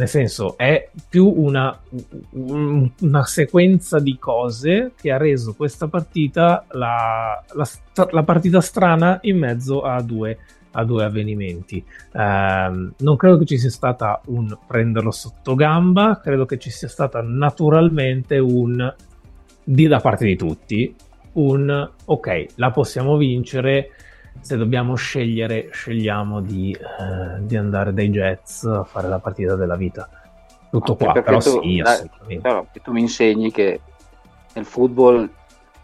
[0.00, 1.78] nel senso, è più una,
[2.30, 7.68] un- una sequenza di cose che ha reso questa partita la, la
[8.10, 10.38] la partita strana in mezzo a due,
[10.72, 11.84] a due avvenimenti.
[12.12, 16.88] Ehm, non credo che ci sia stata un prenderlo sotto gamba, credo che ci sia
[16.88, 18.94] stata naturalmente un
[19.62, 20.94] di da parte di tutti
[21.32, 23.90] un ok, la possiamo vincere.
[24.40, 29.76] Se dobbiamo scegliere, scegliamo di, eh, di andare dai Jets a fare la partita della
[29.76, 30.08] vita.
[30.70, 32.40] Tutto Anche qua, però tu- sì, assolutamente.
[32.40, 33.80] però che tu mi insegni che
[34.54, 35.28] nel football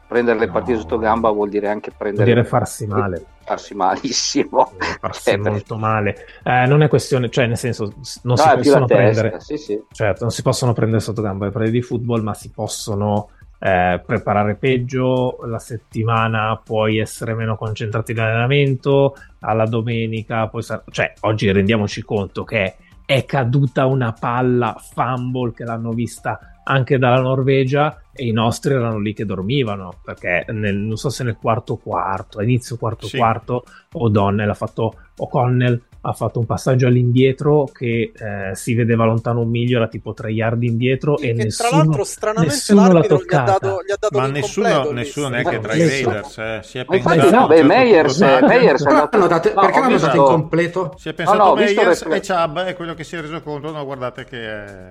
[0.06, 0.52] prendere le No.
[0.52, 3.24] partite sotto gamba vuol dire anche Vuol prendere dire farsi male.
[3.44, 6.16] farsi malissimo Vuol farsi molto male.
[6.44, 7.84] Eh, non è questione, cioè, nel senso,
[8.22, 9.40] non No, si possono prendere.
[9.40, 9.80] sì, sì.
[9.90, 13.30] Certo, non si possono prendere sotto gamba le partite di football, ma si possono
[13.66, 15.38] eh, preparare peggio.
[15.46, 22.02] La settimana puoi essere meno concentrati in allenamento, alla domenica, poi sar- cioè oggi rendiamoci
[22.02, 28.32] conto che è caduta una palla fumble che l'hanno vista anche dalla Norvegia e i
[28.32, 33.06] nostri erano lì che dormivano perché nel- non so se nel quarto quarto, inizio quarto
[33.06, 33.16] Sì.
[33.16, 39.40] quarto, O'Donnell ha fatto O'Connell ha fatto un passaggio all'indietro che eh, si vedeva lontano
[39.40, 42.80] un miglio, era tipo tre yard indietro Sì, e che nessuno, tra l'altro stranamente nessuno
[42.86, 43.58] l'ha l'arbitro gli ha toccata.
[43.58, 45.88] dato, gli ha dato Ma nessuno, nessuno neanche tra i.
[45.88, 49.16] Raiders eh, si è Ma infatti pensato no, beh, Meyers, eh, Meyers andato...
[49.16, 50.94] hanno dato- No, perché l'hanno dato incompleto?
[50.98, 53.70] Si è pensato no, visto Meyers e Chubb è quello che si è reso conto,
[53.72, 54.90] no guardate che è...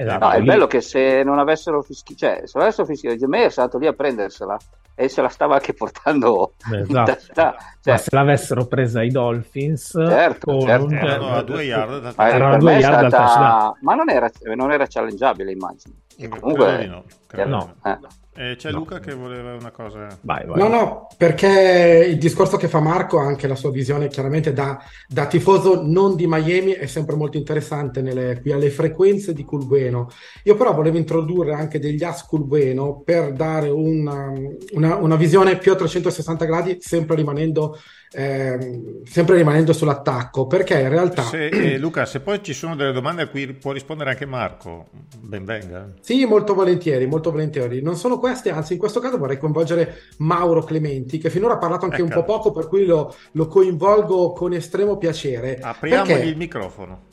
[0.00, 3.56] Esatto, No, è lì- bello che se non avessero fischiato, cioè, se avessero fischiato, Meyers
[3.56, 4.56] è andato lì a prendersela
[4.94, 7.10] e se la stava anche portando in Esatto.
[7.12, 7.56] testa.
[7.82, 10.94] Cioè, ma se l'avessero presa i Dolphins Certo, con certo.
[10.94, 15.50] Erano a due yard dal ma erano due yard stata- non era, non era challengeabile,
[15.50, 15.94] immagino.
[16.16, 17.74] E Credo comunque, di no, credo no.
[17.82, 17.98] no.
[18.38, 18.78] Eh, c'è No.
[18.78, 20.06] Luca che voleva una cosa.
[20.22, 20.58] Vai, vai.
[20.58, 25.26] No, no, perché il discorso che fa Marco, anche la sua visione chiaramente da, da
[25.26, 30.08] tifoso non di Miami, è sempre molto interessante nelle, qui alle frequenze di Culbueno.
[30.44, 34.32] Io però volevo introdurre anche degli as Culbueno per dare una,
[34.72, 37.76] una- una visione più a 360 gradi, sempre rimanendo,
[38.12, 41.22] ehm, sempre rimanendo sull'attacco, perché in realtà...
[41.22, 44.86] Se- eh, Luca, se poi ci sono delle domande a cui può rispondere anche Marco,
[45.20, 45.92] ben venga.
[46.00, 47.82] Sì, molto volentieri, molto volentieri.
[47.82, 51.84] Non sono queste, anzi, in questo caso vorrei coinvolgere Mauro Clementi, che finora ha parlato
[51.84, 52.24] anche un Ecco.
[52.24, 55.58] po' poco, per cui lo, lo coinvolgo con estremo piacere.
[55.60, 57.06] Apriamogli Perché il microfono.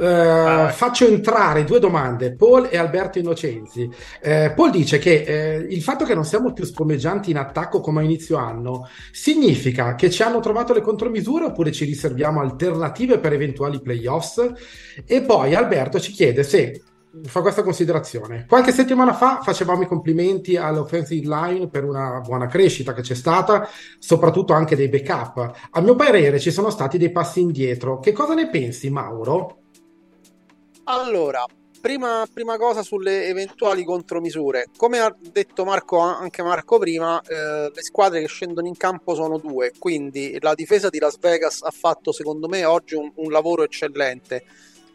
[0.00, 0.68] Ah.
[0.70, 3.88] faccio entrare due domande, Paul e Alberto Innocenzi.
[4.20, 8.00] Eh, Paul dice che eh, il fatto che non siamo più spumeggianti in attacco come
[8.00, 13.32] a inizio anno significa che ci hanno trovato le contromisure oppure ci riserviamo alternative per
[13.32, 14.52] eventuali playoffs?
[15.04, 16.82] E poi Alberto ci chiede se
[17.24, 18.46] fa questa considerazione.
[18.48, 23.68] Qualche settimana fa facevamo i complimenti all'offensive line per una buona crescita che c'è stata,
[23.98, 25.68] soprattutto anche dei backup.
[25.70, 27.98] A mio parere ci sono stati dei passi indietro.
[27.98, 29.59] Che cosa ne pensi, Mauro?
[30.92, 31.46] Allora,
[31.80, 34.66] prima, prima cosa sulle eventuali contromisure.
[34.76, 39.38] Come ha detto Marco, anche Marco prima, eh, le squadre che scendono in campo sono
[39.38, 43.62] due, quindi la difesa di Las Vegas ha fatto secondo me oggi un, un lavoro
[43.62, 44.44] eccellente.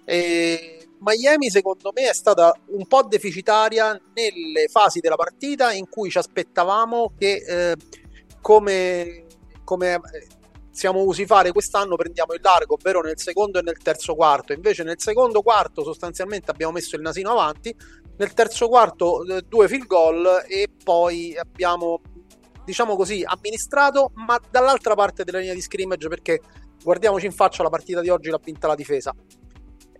[0.03, 6.09] E Miami secondo me è stata un po' deficitaria nelle fasi della partita in cui
[6.09, 7.75] ci aspettavamo che eh,
[8.41, 9.23] come,
[9.63, 10.01] come
[10.75, 14.51] siamo usi fare quest'anno prendiamo il largo, ovvero nel secondo e nel terzo quarto.
[14.51, 17.73] Invece nel secondo quarto sostanzialmente abbiamo messo il nasino avanti,
[18.17, 22.01] nel terzo quarto eh, due field goal e poi abbiamo
[22.65, 26.41] diciamo così amministrato, ma dall'altra parte della linea di scrimmage perché
[26.83, 29.15] guardiamoci in faccia la partita di oggi l'ha vinta la difesa.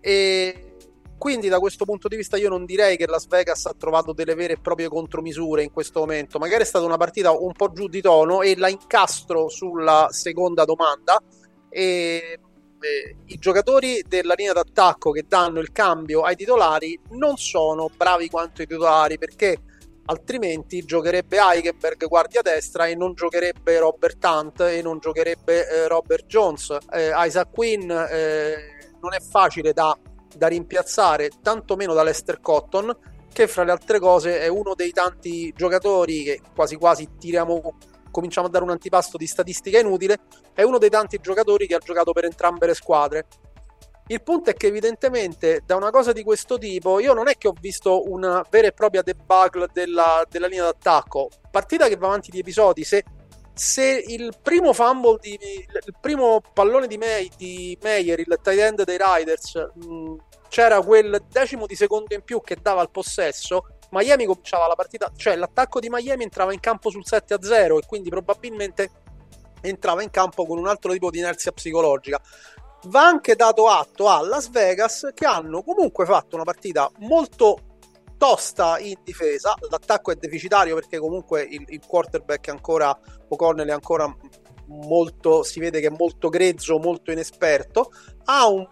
[0.02, 0.75] E
[1.18, 4.36] quindi da questo punto di vista io non direi che Las Vegas ha trovato delle
[4.36, 7.88] vere e proprie contromisure in questo momento, magari è stata una partita un po' giù
[7.88, 11.22] di tono e la incastro sulla seconda domanda.
[11.70, 12.40] E
[12.80, 18.30] eh, i giocatori della linea d'attacco che danno il cambio ai titolari non sono bravi
[18.30, 19.58] quanto i titolari perché
[20.06, 26.26] altrimenti giocherebbe Heikenberg guardia destra e non giocherebbe Robert Hunt e non giocherebbe eh, Robert
[26.26, 26.78] Jones.
[26.92, 28.56] Eh, Isaac Quinn eh,
[29.02, 29.98] non è facile da,
[30.36, 32.96] da rimpiazzare tantomeno da Lester Cotton
[33.32, 37.78] che fra le altre cose è uno dei tanti giocatori che quasi quasi tiriamo
[38.12, 40.20] cominciamo a dare un antipasto di statistica inutile
[40.54, 43.26] è uno dei tanti giocatori che ha giocato per entrambe le squadre
[44.08, 47.48] il punto è che evidentemente da una cosa di questo tipo io non è che
[47.48, 51.30] ho visto una vera e propria debacle della, della linea d'attacco.
[51.50, 52.84] Partita che va avanti di episodi.
[52.84, 53.04] Se,
[53.56, 58.84] se il primo fumble, di, il primo pallone di, May, di Meyer, il tight end
[58.84, 60.16] dei Riders, mh,
[60.50, 65.10] c'era quel decimo di secondo in più che dava il possesso, Miami cominciava la partita,
[65.16, 68.90] cioè l'attacco di Miami entrava in campo sul 7 a 0 e quindi probabilmente
[69.62, 72.20] entrava in campo con un altro tipo di inerzia psicologica.
[72.88, 77.75] Va anche dato atto a Las Vegas che hanno comunque fatto una partita molto
[78.18, 79.56] tosta in difesa.
[79.70, 82.98] L'attacco è deficitario perché comunque il, il quarterback è ancora
[83.28, 84.14] O'Connell è ancora
[84.68, 87.92] molto si vede che è molto grezzo, molto inesperto.
[88.26, 88.68] Ha un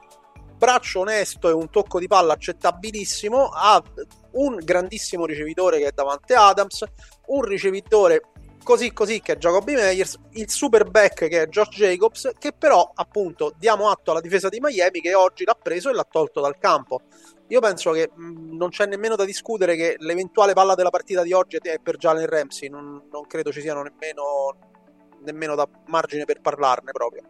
[0.58, 3.50] braccio onesto e un tocco di palla accettabilissimo.
[3.50, 3.84] Ha
[4.32, 6.84] un grandissimo ricevitore che è Davante Adams,
[7.28, 8.22] un ricevitore
[8.64, 12.90] così così che è Jacoby Meyers, il super back che è Josh Jacobs, che però
[12.94, 16.58] appunto diamo atto alla difesa di Miami che oggi l'ha preso e l'ha tolto dal
[16.58, 17.02] campo.
[17.48, 21.34] Io penso che mh, non c'è nemmeno da discutere che l'eventuale palla della partita di
[21.34, 24.56] oggi è per Jalen Ramsey, non, non credo ci siano nemmeno,
[25.24, 27.22] nemmeno da margine per parlarne proprio.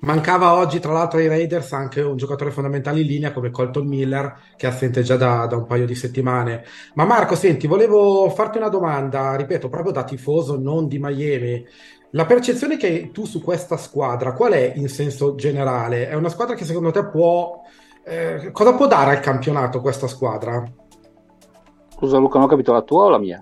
[0.00, 4.34] Mancava oggi, tra l'altro, ai Raiders anche un giocatore fondamentale in linea come Colton Miller,
[4.56, 6.64] che è assente già da, da un paio di settimane.
[6.94, 11.64] Ma Marco, senti, volevo farti una domanda, ripeto, proprio da tifoso, non di Miami.
[12.10, 16.08] La percezione che hai tu su questa squadra, qual è in senso generale?
[16.08, 17.62] È una squadra che secondo te può...
[18.04, 20.62] eh, cosa può dare al campionato questa squadra?
[21.88, 23.40] Scusa Luca, non ho capito la tua o la mia?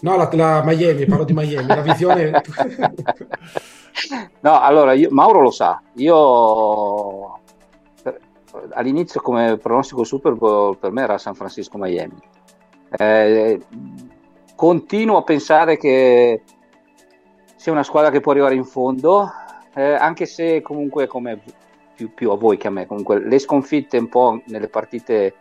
[0.00, 2.40] No, la, la Miami, parlo di Miami, la visione...
[4.40, 7.40] No, allora io- Mauro lo sa, io
[8.00, 8.20] per-
[8.74, 12.16] all'inizio come pronostico Super Bowl per me era San Francisco Miami.
[12.96, 13.60] Eh,
[14.54, 16.42] continuo a pensare che
[17.56, 19.28] sia una squadra che può arrivare in fondo,
[19.74, 21.40] eh, anche se comunque come
[21.98, 25.34] più, più a voi che a me, comunque le sconfitte un po' nelle partite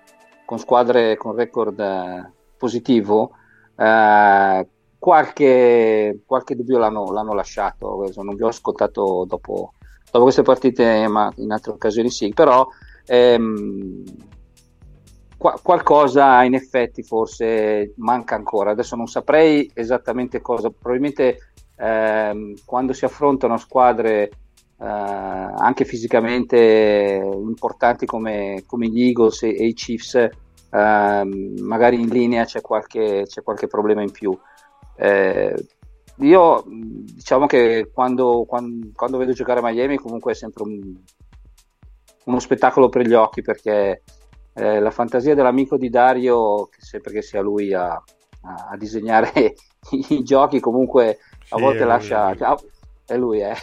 [0.44, 3.34] con squadre con record eh, positivo,
[3.78, 4.68] eh,
[4.98, 9.74] qualche, qualche dubbio l'hanno, l'hanno lasciato, non vi ho ascoltato dopo,
[10.12, 12.68] dopo queste partite, ma in altre occasioni sì, però
[13.06, 14.04] ehm,
[15.38, 18.72] qua- qualcosa in effetti forse manca ancora.
[18.72, 21.38] Adesso non saprei esattamente cosa, probabilmente
[21.76, 24.32] ehm, quando si affrontano squadre
[24.80, 26.58] eh, anche fisicamente
[27.24, 30.16] importanti come, come gli Eagles e, e i Chiefs,
[30.72, 34.38] ehm, magari in linea c'è qualche, c'è qualche problema in più.
[34.96, 35.54] Eh,
[36.20, 40.96] io diciamo che quando, quan- quando vedo giocare Miami comunque è sempre un-
[42.26, 44.02] uno spettacolo per gli occhi perché
[44.54, 49.54] eh, la fantasia dell'amico di Dario, che sempre che sia lui a, a- a disegnare
[50.10, 51.20] i giochi, comunque
[51.50, 52.32] a Sì, volte è lascia...
[52.32, 52.44] è lui.
[52.44, 52.58] ah,
[53.06, 53.56] è lui, eh.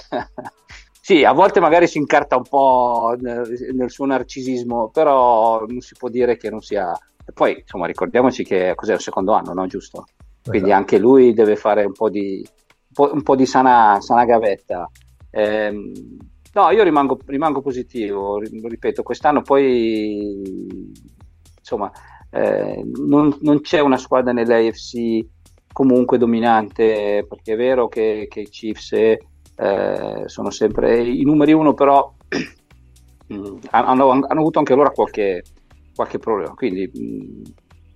[1.05, 5.95] Sì, a volte magari si incarta un po' nel, nel suo narcisismo, però non si
[5.99, 6.93] può dire che non sia...
[7.27, 9.67] E poi, insomma, ricordiamoci che cos'è il secondo anno, no?
[9.67, 10.07] Giusto?
[10.43, 10.81] Quindi Esatto.
[10.81, 14.91] anche lui deve fare un po' di, un po', un po' di sana, sana gavetta.
[15.29, 15.93] Ehm,
[16.55, 20.43] no, io rimango, rimango positivo, ri- ripeto, quest'anno poi
[21.59, 21.93] insomma
[22.31, 25.23] eh, non, non c'è una squadra nell'AFC
[25.71, 28.93] comunque dominante, perché è vero che, che i Chiefs
[29.57, 32.15] eh, sono sempre i numeri uno, però
[33.33, 35.43] mm, hanno, hanno avuto anche loro qualche,
[35.95, 36.55] qualche problema.
[36.55, 37.43] Quindi mm,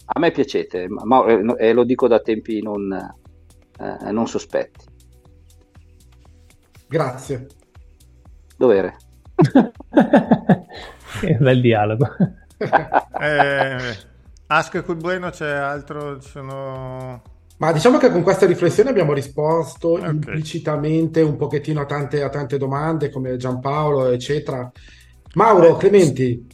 [0.06, 4.86] a me piacete, ma, ma- e lo dico da tempi non, eh, non sospetti.
[6.88, 7.46] Grazie.
[8.56, 8.96] Dovere.
[11.38, 12.06] bel dialogo.
[13.20, 13.96] Eh,
[14.46, 16.18] Ask col Bueno c'è altro?
[16.18, 17.22] Ci Sono...
[17.58, 20.02] Ma diciamo che con questa riflessione abbiamo risposto Ok.
[20.04, 24.70] implicitamente un pochettino a tante, a tante domande come Giampaolo, eccetera.
[25.34, 26.46] Mauro, Clementi,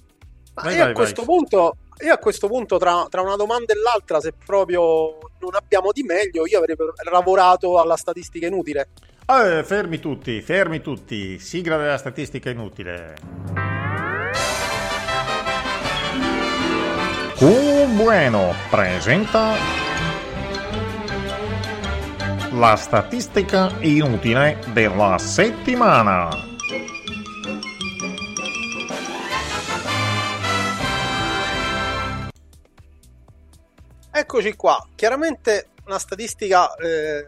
[0.55, 1.37] Ma Vai, io a vai, questo vai.
[1.37, 5.91] punto, io a questo punto tra, tra una domanda e l'altra, se proprio non abbiamo
[5.93, 6.77] di meglio, io avrei
[7.11, 8.89] lavorato alla statistica inutile.
[9.27, 11.39] Eh, fermi tutti, fermi tutti.
[11.39, 13.15] Sigla della statistica inutile.
[17.37, 19.55] Q Bueno presenta
[22.57, 26.29] la statistica inutile della settimana.
[34.13, 37.27] Eccoci qua, chiaramente una statistica eh,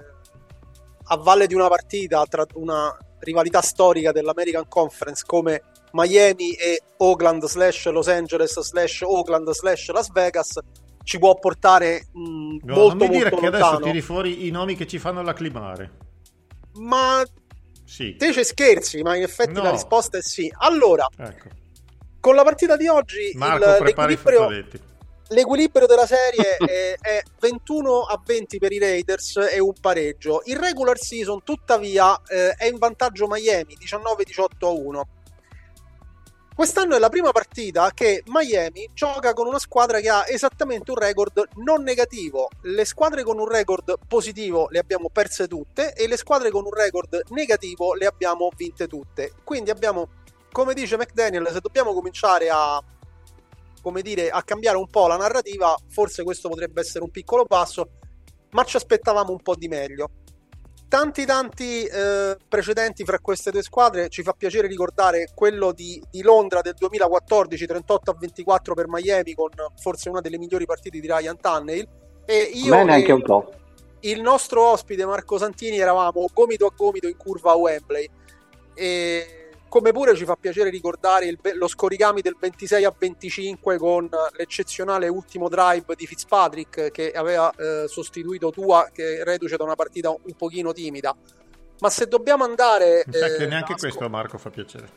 [1.09, 7.45] a valle di una partita tra una rivalità storica dell'American Conference come Miami e Oakland
[7.47, 10.59] slash Los Angeles slash Oakland slash Las Vegas
[11.07, 13.85] ci può portare mh, No, molto non mi dire che adesso lontano.
[13.85, 15.91] tiri fuori i nomi che ci fanno l'acclimare.
[16.75, 17.23] Ma
[17.85, 19.63] Sì, te ci scherzi, ma in effetti No.
[19.63, 20.53] la risposta è sì.
[20.59, 21.49] Allora, ecco.
[22.19, 24.49] con la partita di oggi Marco, il- l'equilibrio,
[25.29, 30.43] l'equilibrio della serie è, è 21 a 20 per i Raiders e un pareggio.
[30.47, 35.09] In regular season, tuttavia, eh, è in vantaggio Miami 19-18 a 1.
[36.57, 40.97] Quest'anno è la prima partita che Miami gioca con una squadra che ha esattamente un
[40.97, 42.49] record non negativo.
[42.63, 46.73] Le squadre con un record positivo le abbiamo perse tutte e le squadre con un
[46.73, 49.35] record negativo le abbiamo vinte tutte.
[49.45, 50.09] Quindi abbiamo,
[50.51, 52.83] come dice McDaniel, se dobbiamo cominciare a
[54.01, 57.91] dire, a cambiare un po' la narrativa, forse questo potrebbe essere un piccolo passo,
[58.53, 60.09] ma ci aspettavamo un po' di meglio.
[60.89, 66.23] Tanti tanti eh, precedenti fra queste due squadre, ci fa piacere ricordare quello di, di
[66.23, 71.07] Londra del 2014, 38 a 24 per Miami, con forse una delle migliori partite di
[71.07, 71.89] Ryan Tannehill.
[72.25, 73.53] E io me e neanche un po'.
[74.01, 78.09] il nostro ospite Marco Santini eravamo gomito a gomito in curva a Wembley.
[78.75, 84.09] E come pure ci fa piacere ricordare il- lo scorigami del 26 a 25 con
[84.37, 90.11] l'eccezionale ultimo drive di Fitzpatrick che aveva eh, sostituito Tua che reduce da una partita
[90.11, 91.15] un pochino timida.
[91.81, 93.05] Ma se dobbiamo andare...
[93.07, 94.89] Mi sa eh, che neanche a questo a Marco fa piacere.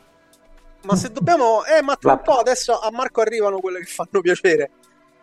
[0.84, 1.64] ma se dobbiamo...
[1.64, 4.70] Eh, ma tra un po' adesso a Marco arrivano quelle che fanno piacere.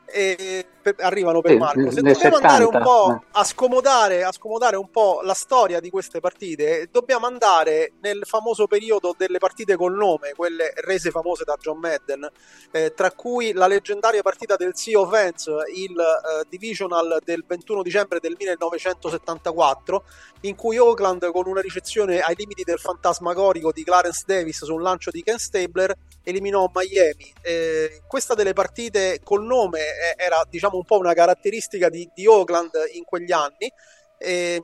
[0.10, 1.92] E per- arrivano per Sì, Marco.
[1.92, 3.26] Se dobbiamo andare un 70, po' eh.
[3.32, 8.68] a scomodare, a scomodare un po' la storia di queste partite, dobbiamo andare nel famoso
[8.68, 12.30] periodo delle partite col nome, quelle rese famose da John Madden,
[12.72, 17.82] eh, tra cui la leggendaria partita del Sea of Vents, il eh, divisional del 21
[17.82, 20.04] dicembre del 1974,
[20.42, 24.82] in cui Oakland con una ricezione ai limiti del fantasmagorico di Clarence Davis su un
[24.82, 27.34] lancio di Ken Stabler eliminò Miami.
[27.42, 32.28] Eh, questa delle partite col nome eh, era diciamo un po' una caratteristica di, di
[32.28, 33.72] Oakland in quegli anni.
[34.18, 34.64] Eh,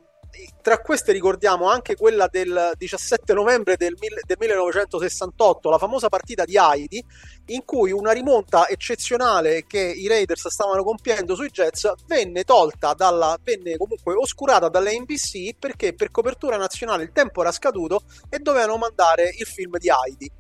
[0.62, 6.58] tra queste ricordiamo anche quella del 17 novembre del, del 1968, la famosa partita di
[6.58, 7.04] Haiti,
[7.48, 13.38] in cui una rimonta eccezionale che i Raiders stavano compiendo sui Jets venne tolta dalla,
[13.44, 18.78] venne comunque oscurata dalle NBC perché per copertura nazionale il tempo era scaduto e dovevano
[18.78, 20.32] mandare il film di Haiti.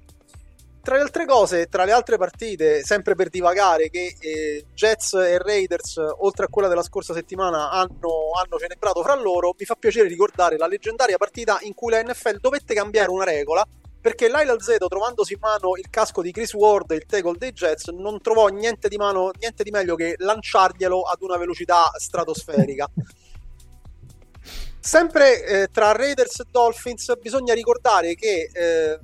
[0.84, 5.38] Tra le altre cose, tra le altre partite, sempre per divagare, che eh, Jets e
[5.38, 10.09] Raiders, oltre a quella della scorsa settimana, hanno, hanno celebrato fra loro, mi fa piacere
[10.09, 13.65] ricordare la leggendaria partita in cui la NFL dovette cambiare una regola
[14.01, 17.53] perché Lyle Zedo trovandosi in mano il casco di Chris Ward e il tackle dei
[17.53, 22.89] Jets non trovò niente di, mano, niente di meglio che lanciarglielo ad una velocità stratosferica.
[24.81, 28.99] Sempre eh, tra Raiders e Dolphins bisogna ricordare che eh,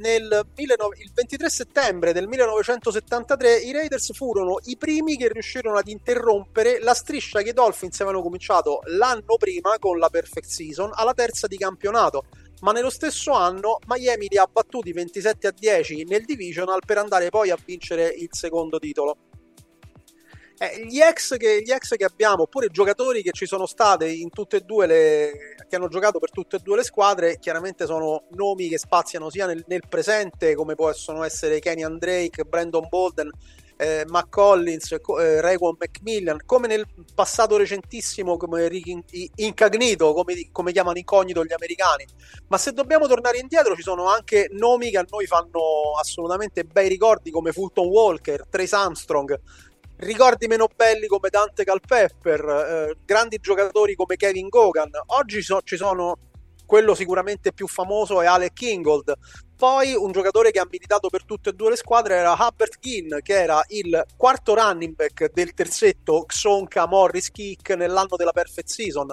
[0.00, 5.88] nel 19 il 23 settembre del 1973 i Raiders furono i primi che riuscirono ad
[5.88, 11.14] interrompere la striscia che i Dolphins avevano cominciato l'anno prima con la perfect season alla
[11.14, 12.24] terza di campionato
[12.60, 17.28] ma nello stesso anno Miami li ha battuti 27 a 10 nel divisional per andare
[17.30, 19.29] poi a vincere il secondo titolo.
[20.62, 24.28] Eh, gli, ex che, gli, ex che, abbiamo, oppure giocatori che ci sono stati in
[24.28, 25.32] tutte e due le
[25.66, 29.46] che hanno giocato per tutte e due le squadre, chiaramente sono nomi che spaziano sia
[29.46, 33.30] nel, nel presente, come possono essere Kenny Drake, Brandon Bolden,
[33.76, 38.68] eh, McCollins, eh, Raekwon Macmillan, come nel passato recentissimo come
[39.36, 42.04] Incognito, come, come, chiamano incognito gli americani.
[42.48, 46.88] Ma se dobbiamo tornare indietro ci sono anche nomi che a noi fanno assolutamente bei
[46.90, 49.40] ricordi come Fulton Walker, Trace Armstrong,
[50.00, 54.90] ricordi meno belli come Dante Calpepper, eh, grandi giocatori come Kevin Gogan.
[55.06, 56.16] Oggi so, ci sono
[56.66, 59.14] quello sicuramente più famoso è Alec Kingold.
[59.56, 63.18] Poi un giocatore che ha militato per tutte e due le squadre era Hubbard Ginn,
[63.22, 69.10] che era il quarto running back del terzetto Xonka Morris Kick nell'anno della Perfect Season.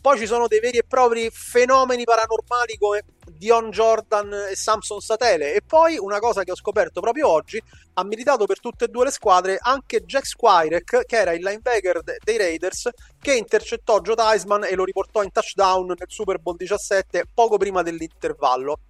[0.00, 3.02] Poi ci sono dei veri e propri fenomeni paranormali come
[3.38, 5.54] Dion Jordan e Samson Satele.
[5.54, 7.62] E poi una cosa che ho scoperto proprio oggi:
[7.94, 12.02] ha militato per tutte e due le squadre anche Jack Squirek, che era il linebacker
[12.02, 16.56] de- dei Raiders, che intercettò Joe Theismann e lo riportò in touchdown nel Super Bowl
[16.56, 18.80] 17 poco prima dell'intervallo.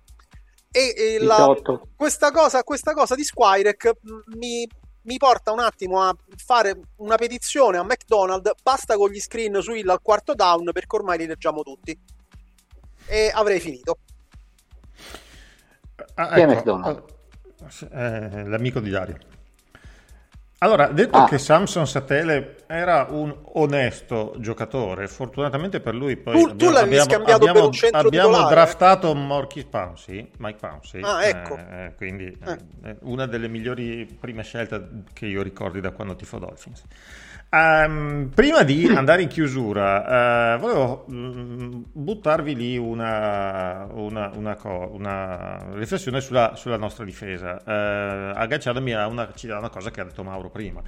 [0.71, 1.55] E, e la,
[1.97, 3.93] questa, cosa, questa cosa di Squirek
[4.37, 4.69] mi,
[5.03, 9.73] mi porta un attimo a fare una petizione a McDonald's, basta con gli screen su
[9.73, 11.99] Hill al quarto down perché ormai li leggiamo tutti.
[13.07, 13.99] E avrei finito.
[16.15, 17.07] Ah, ecco,
[17.93, 19.17] eh, l'amico di Dario.
[20.61, 21.29] Allora, detto ah.
[21.29, 27.01] che Samson Satele era un onesto giocatore, fortunatamente per lui poi tu, abbiamo, tu l'hai
[27.01, 28.55] scambiato abbiamo, per un centro abbiamo titolare.
[28.55, 31.57] draftato Marquis Pouncey, Mike Pouncey, Ah, ecco.
[31.57, 32.59] eh, quindi Eh.
[32.89, 36.83] eh, una delle migliori prime scelte che io ricordi da quando tifo Dolphins.
[37.51, 44.91] Ehm, prima di andare in chiusura, eh, volevo mm, buttarvi lì una, una- una co-
[44.93, 49.07] una riflessione sulla, sulla nostra difesa, eh, agganciandomi a
[49.57, 50.83] a una cosa che ha detto Mauro prima.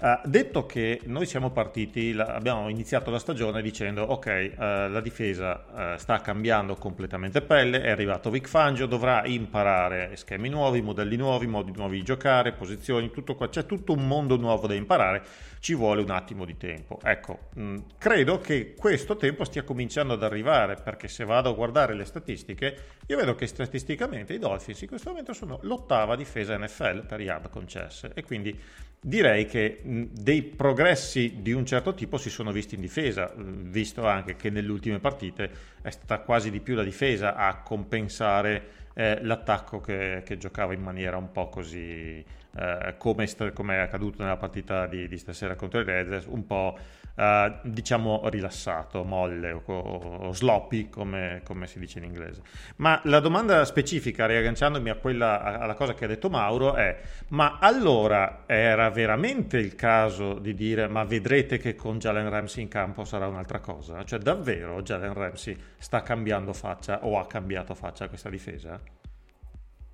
[0.00, 5.00] Eh, detto che noi siamo partiti, la- abbiamo iniziato la stagione dicendo ok, eh, la
[5.00, 11.16] difesa eh, sta cambiando completamente pelle, è arrivato Vic Fangio, dovrà imparare schemi nuovi, modelli
[11.16, 15.22] nuovi, modi nuovi di giocare, posizioni, tutto qua, c'è tutto un mondo nuovo da imparare,
[15.60, 16.98] ci vuole un attimo di tempo.
[17.02, 21.94] Ecco, mh, credo che questo tempo stia cominciando ad arrivare perché se vado a guardare
[21.94, 22.76] le statistiche,
[23.06, 27.48] io vedo che statisticamente i Dolphins in questo momento sono l'ottava difesa NFL per yard
[27.48, 28.58] concesse e quindi
[29.00, 34.34] direi che dei progressi di un certo tipo si sono visti in difesa, visto anche
[34.34, 35.50] che nelle ultime partite
[35.82, 40.80] è stata quasi di più la difesa a compensare eh, l'attacco che, che giocava in
[40.80, 42.24] maniera un po' così
[42.56, 46.78] eh, come, come è accaduto nella partita di, di stasera contro i Raiders, un po'
[47.14, 52.42] eh, diciamo rilassato, molle o, o sloppy come, come si dice in inglese.
[52.76, 57.58] Ma la domanda specifica, riagganciandomi a quella, alla cosa che ha detto Mauro, è: ma
[57.60, 63.04] allora era veramente il caso di dire, ma vedrete che con Jalen Ramsey in campo
[63.04, 64.04] sarà un'altra cosa?
[64.04, 68.80] Cioè, davvero Jalen Ramsey sta cambiando faccia o ha cambiato faccia questa difesa?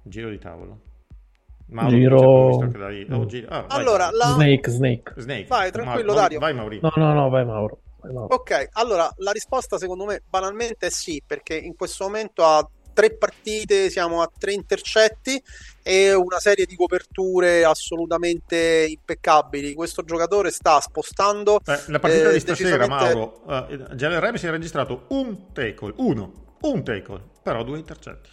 [0.02, 0.89] Giro di tavolo.
[1.70, 3.78] Mauro, Giro- dai- oh, giro- ah, vai.
[3.80, 4.26] Allora, la...
[4.34, 5.12] Snake, Snake.
[5.16, 5.46] Snake.
[5.46, 6.38] Vai, tranquillo, Ma- Dario.
[6.38, 6.80] Vai Mauri.
[6.82, 7.78] No, no, no, vai Mauro.
[8.00, 8.34] Vai, Mauro.
[8.34, 13.14] Ok, allora la risposta secondo me banalmente è sì, perché in questo momento a tre
[13.16, 15.40] partite siamo a tre intercetti
[15.82, 19.74] e una serie di coperture assolutamente impeccabili.
[19.74, 21.60] Questo giocatore sta spostando.
[21.64, 23.14] Eh, la partita eh, di stasera, decisamente-
[23.46, 28.30] Mauro, eh, Jalen Ramsey ha registrato un tackle, uno, un tackle, però due intercetti.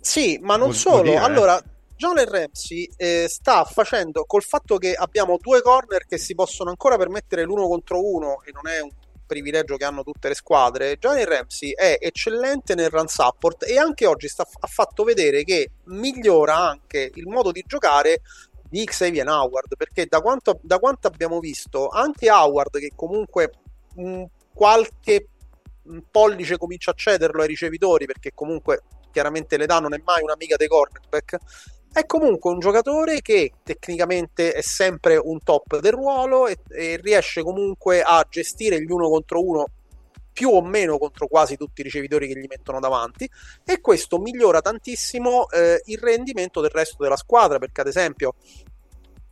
[0.00, 0.96] Sì, ma non Vuol- solo.
[0.96, 1.62] vuol dire, eh.
[1.96, 6.96] Jalen Ramsey eh, sta facendo col fatto che abbiamo due corner che si possono ancora
[6.96, 8.90] permettere l'uno contro uno e non è un
[9.26, 10.96] privilegio che hanno tutte le squadre.
[10.96, 15.70] Jalen Ramsey è eccellente nel run support e anche oggi sta- ha fatto vedere che
[15.84, 18.20] migliora anche il modo di giocare
[18.68, 23.52] di Xavier Howard perché da quanto, da quanto abbiamo visto anche Howard che comunque
[23.94, 25.28] mh, qualche
[25.82, 28.82] mh, pollice comincia a cederlo ai ricevitori perché comunque
[29.12, 31.38] chiaramente l'età non è mai un'amica dei cornerback
[31.94, 37.44] è comunque un giocatore che tecnicamente è sempre un top del ruolo e, e riesce
[37.44, 39.66] comunque a gestire gli uno contro uno
[40.32, 43.30] più o meno contro quasi tutti i ricevitori che gli mettono davanti
[43.64, 48.34] e questo migliora tantissimo eh, il rendimento del resto della squadra perché ad esempio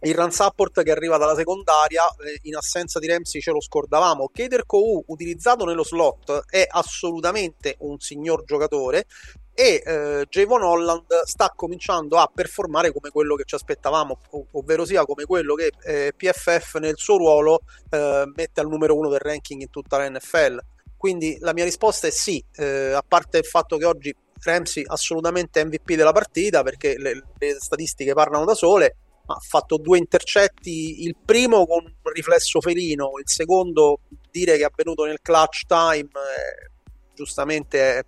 [0.04, 4.30] il run support che arriva dalla secondaria eh, in assenza di Ramsey ce lo scordavamo
[4.32, 9.06] Kader Kou utilizzato nello slot è assolutamente un signor giocatore
[9.54, 14.84] e eh, Javon Holland sta cominciando a performare come quello che ci aspettavamo, ov- ovvero
[14.84, 19.20] sia come quello che eh, PFF nel suo ruolo eh, mette al numero uno del
[19.20, 20.58] ranking in tutta la NFL.
[20.96, 25.64] Quindi la mia risposta è sì, eh, a parte il fatto che oggi Ramsey assolutamente
[25.64, 28.96] MVP della partita perché le, le statistiche parlano da sole,
[29.26, 34.00] ha fatto due intercetti, il primo con un riflesso felino, il secondo
[34.30, 36.70] dire che è avvenuto nel clutch time, eh,
[37.14, 38.04] giustamente è,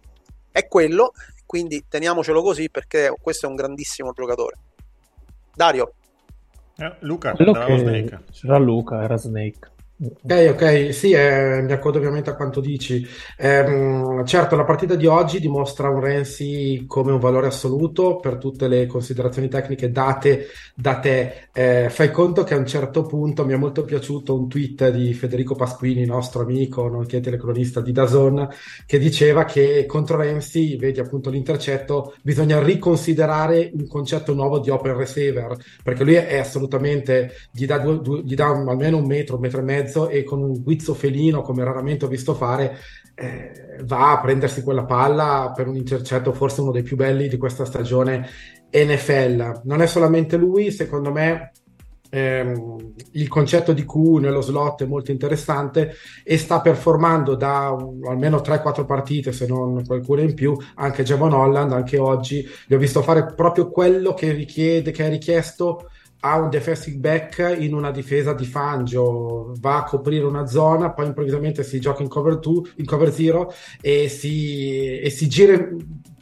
[0.50, 1.12] è quello,
[1.46, 4.56] quindi teniamocelo così perché questo è un grandissimo giocatore.
[5.54, 5.94] Dario.
[6.76, 8.24] Eh, Luca, Quello che Snake.
[8.32, 9.70] c'era Luca, era Snake.
[9.96, 13.06] Ok, ok, sì, eh, mi accodo ovviamente a quanto dici.
[13.38, 18.66] Ehm, certo, la partita di oggi dimostra un Renzi come un valore assoluto per tutte
[18.66, 21.48] le considerazioni tecniche date da te.
[21.52, 25.14] Eh, fai conto che a un certo punto mi è molto piaciuto un tweet di
[25.14, 28.48] Federico Pasquini, nostro amico, nonché telecronista di Dazon,
[28.86, 34.96] che diceva che contro Renzi, vedi appunto l'intercetto, bisogna riconsiderare un concetto nuovo di open
[34.96, 39.40] receiver, perché lui è assolutamente, gli dà, due- due- gli dà almeno un metro, un
[39.42, 42.78] metro e mezzo e con un guizzo felino, come raramente ho visto fare,
[43.14, 47.36] eh, va a prendersi quella palla per un intercetto forse uno dei più belli di
[47.36, 48.28] questa stagione
[48.72, 49.62] NFL.
[49.64, 51.52] Non è solamente lui, secondo me
[52.10, 58.06] ehm, il concetto di Q nello slot è molto interessante e sta performando da un-
[58.06, 62.78] almeno 3-4 partite, se non qualcuna in più, anche Javon Holland, anche oggi gli ho
[62.78, 65.90] visto fare proprio quello che richiede, che è richiesto
[66.26, 71.06] a un defensive back in una difesa di Fangio, va a coprire una zona, poi
[71.06, 73.52] improvvisamente si gioca in cover 2, in cover 0
[73.82, 75.68] e si, e si gira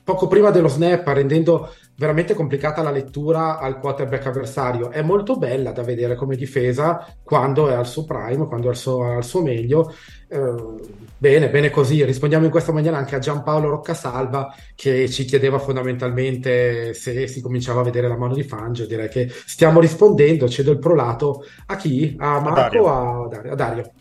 [0.03, 1.73] poco prima dello snap, rendendo
[2.03, 4.91] veramente complicata la lettura al quarterback avversario.
[4.91, 8.77] È molto bella da vedere come difesa quando è al suo prime, quando è al
[8.77, 9.95] suo, al suo meglio.
[10.27, 10.55] Eh,
[11.17, 12.05] bene, bene così.
[12.05, 17.83] Rispondiamo in questa maniera anche a Giampaolo Roccasalva che ci chiedeva fondamentalmente se si cominciava
[17.83, 18.85] a vedere la mano di Fangio.
[18.85, 20.49] Direi che stiamo rispondendo.
[20.49, 22.17] Cedo il prolato a chi?
[22.19, 22.87] A Marco Dario.
[22.89, 23.53] a Dario?
[23.53, 23.93] A Dario.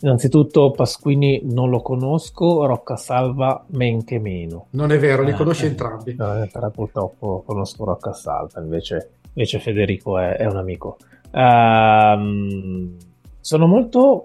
[0.00, 4.66] Innanzitutto Pasquini non lo conosco, Roccasalva men che meno.
[4.70, 6.10] Non è vero, li Eh, conosci eh, entrambi.
[6.10, 10.98] eh, purtroppo conosco Roccasalva, invece, invece Federico è, è un amico.
[11.32, 12.96] Ehm,
[13.40, 14.22] sono molto...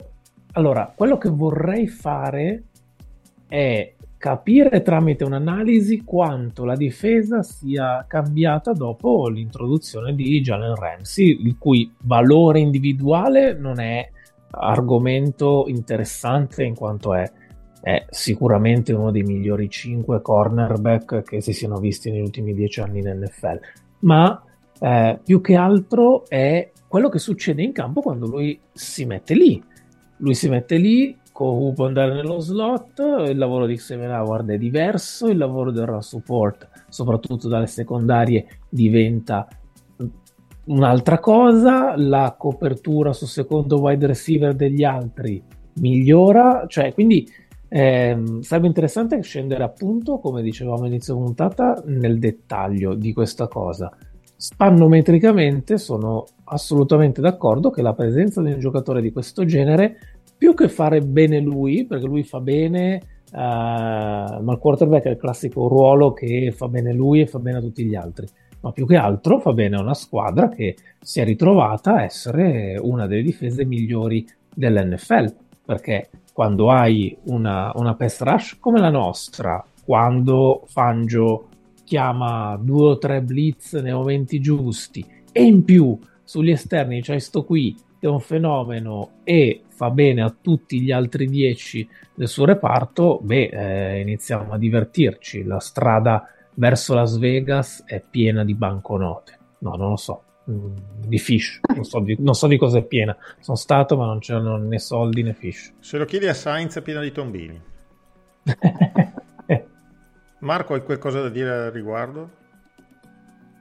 [0.54, 2.64] Allora, quello che vorrei fare
[3.48, 11.58] è capire tramite un'analisi quanto la difesa sia cambiata dopo l'introduzione di Jalen Ramsey, il
[11.58, 14.08] cui valore individuale non è
[14.56, 17.30] argomento interessante in quanto è,
[17.82, 23.00] è sicuramente uno dei migliori 5 cornerback che si siano visti negli ultimi 10 anni
[23.00, 23.60] in NFL,
[24.00, 24.44] ma
[24.80, 29.62] eh, più che altro è quello che succede in campo quando lui si mette lì.
[30.18, 34.58] Lui si mette lì, Kohu può andare nello slot, il lavoro di Xavier Howard è
[34.58, 39.48] diverso, il lavoro del run support, soprattutto dalle secondarie, diventa
[40.66, 45.42] un'altra cosa, la copertura sul secondo wide receiver degli altri
[45.76, 47.28] migliora, cioè quindi
[47.68, 53.92] ehm, sarebbe interessante scendere appunto, come dicevamo all'inizio puntata, nel dettaglio di questa cosa.
[54.36, 59.98] Spannometricamente sono assolutamente d'accordo che la presenza di un giocatore di questo genere,
[60.38, 63.02] più che fare bene lui, perché lui fa bene, eh,
[63.32, 67.62] ma il quarterback è il classico ruolo che fa bene lui e fa bene a
[67.62, 68.28] tutti gli altri
[68.64, 72.78] ma più che altro fa bene a una squadra che si è ritrovata a essere
[72.82, 75.34] una delle difese migliori dell'NFL,
[75.66, 81.50] perché quando hai una, una pass rush come la nostra, quando Fangio
[81.84, 87.44] chiama due o tre blitz nei momenti giusti e in più sugli esterni c'hai sto
[87.44, 92.46] qui che è un fenomeno e fa bene a tutti gli altri dieci del suo
[92.46, 95.44] reparto, beh, eh, iniziamo a divertirci.
[95.44, 99.38] La strada verso Las Vegas è piena di banconote.
[99.60, 100.24] No, non lo so.
[100.50, 100.76] Mm,
[101.08, 103.16] Di fish, non so di, non so di cosa è piena.
[103.40, 105.74] Sono stato, ma non c'erano né soldi né fish.
[105.80, 107.62] Se lo chiedi a Sainz è pieno di tombini.
[110.40, 112.30] Marco, hai qualcosa da dire al riguardo?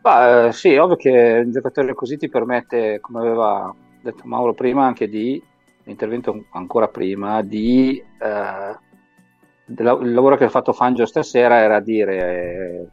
[0.02, 3.72] Ma, eh, sì, ovvio che un giocatore così ti permette, come aveva
[4.02, 5.40] detto Mauro prima, anche di
[5.84, 8.78] l'intervento ancora prima, di eh,
[9.66, 12.88] il lavoro che ha fatto Fangio stasera era dire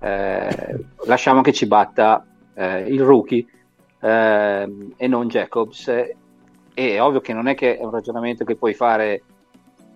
[0.00, 2.24] eh, eh, lasciamo che ci batta
[2.54, 3.44] eh, il rookie
[4.00, 5.88] eh, e non Jacobs.
[5.88, 6.14] E
[6.74, 9.22] è ovvio che non è che è un ragionamento che puoi fare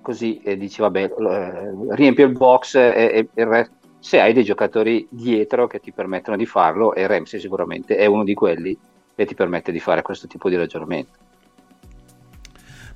[0.00, 3.74] così e dici vabbè, eh, riempio il box e, e il resto.
[4.00, 8.24] Se hai dei giocatori dietro che ti permettono di farlo, e Ramsey sicuramente è uno
[8.24, 8.76] di quelli
[9.14, 11.18] che ti permette di fare questo tipo di ragionamento.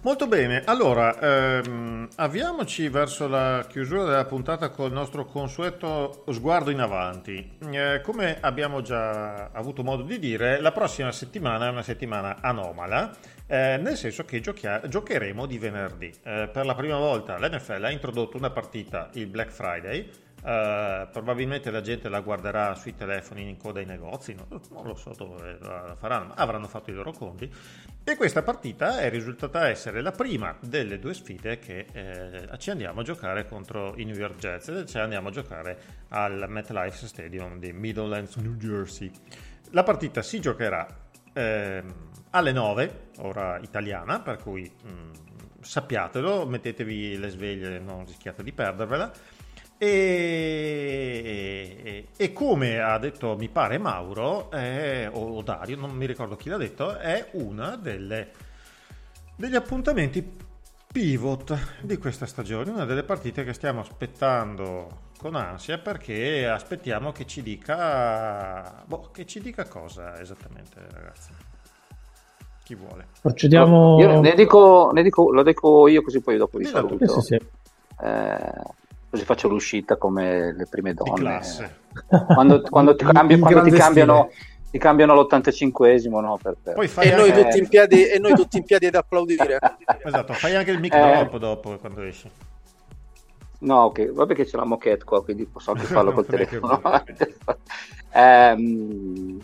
[0.03, 6.79] Molto bene, allora ehm, avviamoci verso la chiusura della puntata col nostro consueto sguardo in
[6.79, 7.59] avanti.
[7.73, 13.11] Eh, come abbiamo già avuto modo di dire, la prossima settimana è una settimana anomala,
[13.49, 16.13] eh, nel senso che giochia- giocheremo di venerdì.
[16.23, 20.09] Eh, per la prima volta l'NFL ha introdotto una partita il Black Friday.
[20.47, 24.47] Eh, probabilmente la gente la guarderà sui telefoni in coda ai negozi, no?
[24.71, 27.53] non lo so dove la faranno, ma avranno fatto i loro conti.
[28.05, 33.01] E questa partita è risultata essere la prima delle due sfide che eh, ci andiamo
[33.01, 35.79] a giocare contro i New York Jets, ci andiamo a giocare
[36.11, 39.11] al MetLife Stadium di Middlelands, New Jersey.
[39.73, 40.87] La partita si giocherà
[41.33, 41.95] ehm,
[42.31, 45.11] alle 9, ora italiana, per cui mh,
[45.61, 49.11] sappiatelo, mettetevi le sveglie, non rischiate di perdervela.
[49.79, 50.89] E,
[52.17, 56.57] e come ha detto, mi pare, Mauro è- o Dario, non mi ricordo chi l'ha
[56.57, 58.31] detto, è una delle,
[59.37, 60.45] degli appuntamenti
[60.91, 67.27] pivot di questa stagione, una delle partite che stiamo aspettando con ansia perché aspettiamo che
[67.27, 71.31] ci dica, boh, che ci dica cosa esattamente, ragazzi.
[72.65, 73.07] Chi vuole?
[73.21, 74.01] Procediamo.
[74.01, 77.21] Io ne dico, ne dico- lo dico io così poi dopo vi saluto.
[77.21, 77.47] Sì, sì, sì.
[78.03, 78.85] Eh,
[79.17, 81.15] così faccio l'uscita come le prime donne.
[81.19, 81.79] classe.
[82.35, 84.31] Quando, quando ti, cambi- quando ti cambiano,
[84.71, 86.39] ti cambiano all'85esimo, no?
[86.41, 88.95] Per, per- Poi fai E noi tutti in piedi, e noi tutti in piedi ad
[88.95, 89.59] applaudire.
[90.05, 91.29] esatto, fai anche il mic Eh.
[91.39, 92.31] dopo quando esci.
[93.59, 96.81] No, ok, vabbè che c'è la moquette qua, quindi posso anche farlo col telefono.
[98.13, 99.41] Ehm,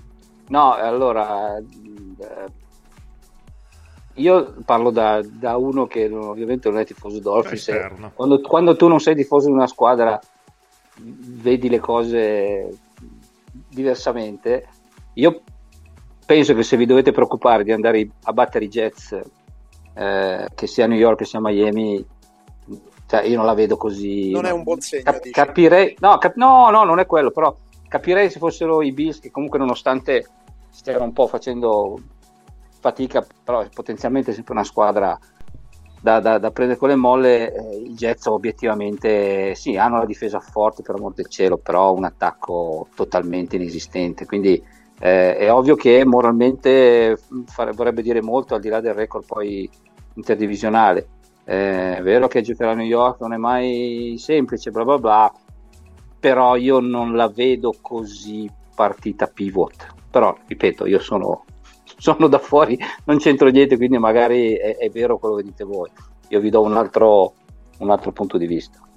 [0.48, 1.64] no, allora, eh,
[4.14, 7.64] io parlo da, da uno che non- ovviamente non è tifoso Dolphins.
[8.14, 10.20] Quando, quando tu non sei tifoso di una squadra,
[10.98, 12.68] vedi le cose
[13.68, 14.68] diversamente.
[15.14, 15.42] Io
[16.24, 19.18] penso che se vi dovete preoccupare di andare a battere i Jets,
[19.94, 22.04] eh, che sia a New York che sia a Miami,
[23.06, 24.30] cioè io non la vedo così.
[24.30, 27.54] Non è un buon segno, Cap- capirei, no, cap- no, no, non è quello, però
[27.88, 30.26] capirei se fossero i Bills che comunque nonostante
[30.70, 31.98] stiano un po' facendo
[32.82, 35.16] fatica, però è potenzialmente sempre una squadra
[36.00, 40.40] da, da- da prendere con le molle, eh, i Jets obiettivamente sì, hanno la difesa
[40.40, 44.60] forte per amor del cielo, però un attacco totalmente inesistente, quindi
[44.98, 49.24] eh, è ovvio che moralmente mh, fare- vorrebbe dire molto al di là del record
[49.26, 49.70] poi
[50.14, 51.06] interdivisionale.
[51.44, 55.32] Eh, è vero che giocare a New York non è mai semplice, bla bla bla,
[56.18, 59.86] però io non la vedo così partita pivot.
[60.10, 61.44] Però, ripeto, io sono,
[62.02, 65.88] sono da fuori, non c'entro niente, quindi magari è, è vero quello che dite voi.
[66.30, 67.34] Io vi do un altro,
[67.78, 68.80] un altro punto di vista.
[68.80, 68.90] Vi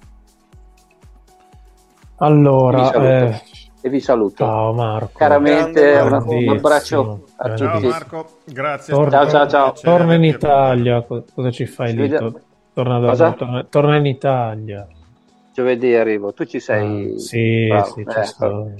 [2.16, 3.06] Allora, saluto.
[3.08, 3.40] eh,
[3.82, 4.44] E vi saluto.
[4.44, 5.18] ciao Marco.
[5.18, 6.34] Caramente un, Marco.
[6.34, 7.68] un abbraccio a Grandissimo.
[7.68, 7.86] Ciao tutti.
[7.86, 8.92] Marco, grazie.
[8.94, 9.72] Torna- Ciao, ciao, ciao.
[9.74, 10.24] Torna in.
[10.24, 12.08] Italia, co- cosa ci fai lì?
[12.72, 14.88] Torna, da- torna- torna in Italia.
[15.54, 16.32] Giovedì arrivo.
[16.32, 17.12] Tu ci sei?
[17.14, 17.84] Ah, sì, Bravo.
[17.84, 18.70] sì, Eh, ci sto.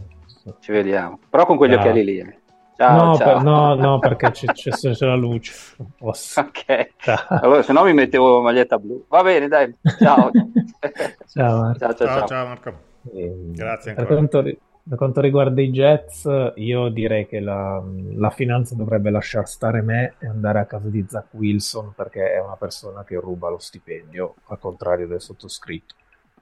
[0.59, 1.21] Ci vediamo.
[1.31, 1.81] Però con quegli Ciao.
[1.81, 2.36] occhiali lì.
[2.77, 2.83] Eh.
[2.83, 3.33] Ciao, no, ciao.
[3.35, 5.53] per- no, no, perché c'è, c'è- c'è la luce.
[5.99, 6.89] Ok.
[6.99, 7.25] Ciao.
[7.29, 9.05] Allora, se no mi mettevo maglietta blu.
[9.09, 9.75] Va bene, dai.
[9.99, 10.31] Ciao.
[11.27, 11.79] Ciao, Marco.
[11.79, 12.73] ciao, ciao, Ciao, Marco.
[13.15, 14.27] Ehm, Grazie Per ancora.
[14.27, 14.59] quanto,
[14.89, 17.83] per quanto riguarda i Jets, io direi che la,
[18.15, 22.41] la finanza dovrebbe lasciar stare me e andare a casa di Zach Wilson perché è
[22.41, 25.95] una persona che ruba lo stipendio, al contrario del sottoscritto.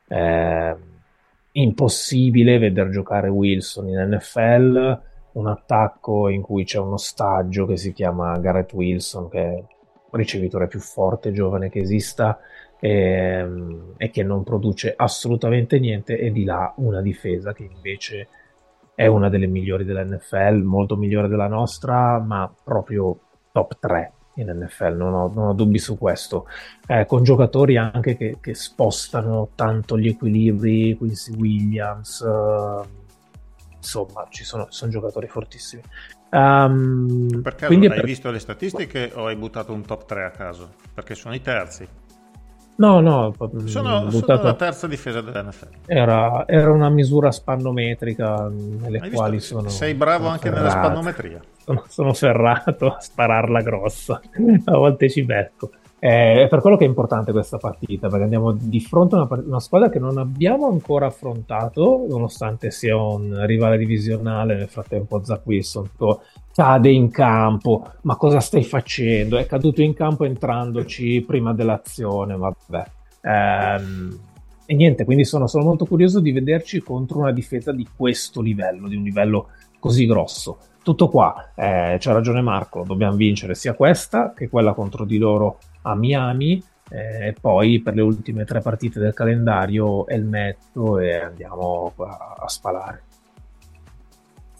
[0.06, 0.74] È
[1.52, 5.00] impossibile veder giocare Wilson in NFL,
[5.34, 9.66] un attacco in cui c'è uno stagio che si chiama Garrett Wilson, che è il
[10.10, 12.38] ricevitore più forte giovane che esista
[12.78, 13.46] e,
[13.96, 18.28] e che non produce assolutamente niente, e di là una difesa che invece
[18.94, 23.18] è una delle migliori dell'NFL, molto migliore della nostra, ma proprio
[23.50, 26.46] top 3 in NFL, non ho, non ho dubbi su questo.
[26.86, 33.03] Eh, con giocatori anche che, che spostano tanto gli equilibri, Quincy Williams, eh,
[33.84, 35.82] insomma, ci sono, sono giocatori fortissimi.
[36.30, 40.24] Ehm, Perché quindi allora, hai per- visto le statistiche o hai buttato un top 3
[40.24, 40.70] a caso?
[40.92, 41.86] Perché sono i terzi.
[42.76, 45.68] No, no, Sono, mm, sono buttato- la terza difesa dell'NFL.
[45.86, 49.56] Era, era una misura spannometrica nelle Hai quali visto?
[49.58, 49.68] sono.
[49.68, 50.86] Sei bravo sono anche nella ferrato.
[50.88, 51.40] spannometria.
[51.64, 54.20] Sono, sono ferrato a spararla grossa.
[54.66, 55.70] A volte ci becco.
[56.04, 59.42] Eh, È per quello che è importante questa partita, perché andiamo di fronte a una,
[59.42, 64.54] una squadra che non abbiamo ancora affrontato, nonostante sia un rivale divisionale.
[64.54, 65.88] Nel frattempo, Zach Wilson
[66.52, 67.86] cade in campo.
[68.02, 69.38] Ma cosa stai facendo?
[69.38, 72.36] È caduto in campo entrandoci prima dell'azione.
[72.36, 72.84] Vabbè.
[73.22, 74.18] Ehm,
[74.66, 78.88] e niente, quindi sono, sono molto curioso di vederci contro una difesa di questo livello,
[78.88, 79.48] di un livello
[79.78, 80.58] così grosso.
[80.82, 85.56] Tutto qua, eh, c'ha ragione Marco, dobbiamo vincere sia questa che quella contro di loro
[85.86, 91.92] a Miami eh, e poi per le ultime tre partite del calendario elmetto e andiamo
[91.96, 93.02] a, a spalare.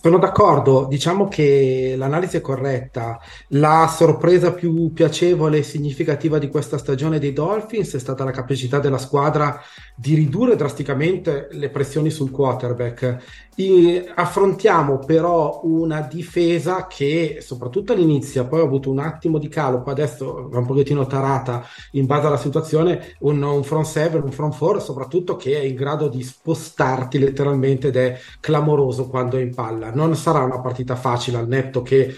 [0.04, 3.18] Sono d'accordo, diciamo che l'analisi è corretta.
[3.48, 8.80] La sorpresa più piacevole e significativa di questa stagione dei Dolphins è stata la capacità
[8.80, 9.58] della squadra
[9.96, 13.43] di ridurre drasticamente le pressioni sul quarterback.
[13.56, 19.82] I- affrontiamo però una difesa che, soprattutto all'inizio, poi ha avuto un attimo di calo,
[19.82, 24.32] poi adesso va un pochettino tarata in base alla situazione, un, un front seven, un
[24.32, 29.40] front four, soprattutto che è in grado di spostarti letteralmente ed è clamoroso quando è
[29.40, 29.92] in palla.
[29.92, 32.14] Non sarà una partita facile al netto che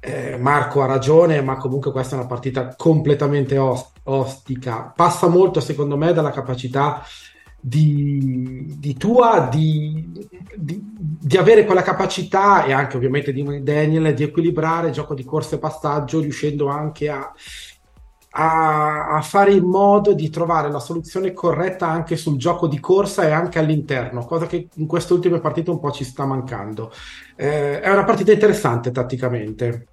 [0.00, 4.92] eh, Marco ha ragione, ma comunque questa è una partita completamente os- ostica.
[4.96, 7.04] Passa molto, secondo me, dalla capacità
[7.64, 10.10] di, di tua di,
[10.56, 15.24] di- di avere quella capacità e anche ovviamente di Daniel di equilibrare il gioco di
[15.24, 17.32] corsa e passaggio, riuscendo anche a,
[18.30, 23.28] a, a fare in modo di trovare la soluzione corretta anche sul gioco di corsa
[23.28, 26.90] e anche all'interno, cosa che in queste ultime partite un po' ci sta mancando.
[27.36, 29.86] Eh, è una partita interessante tatticamente.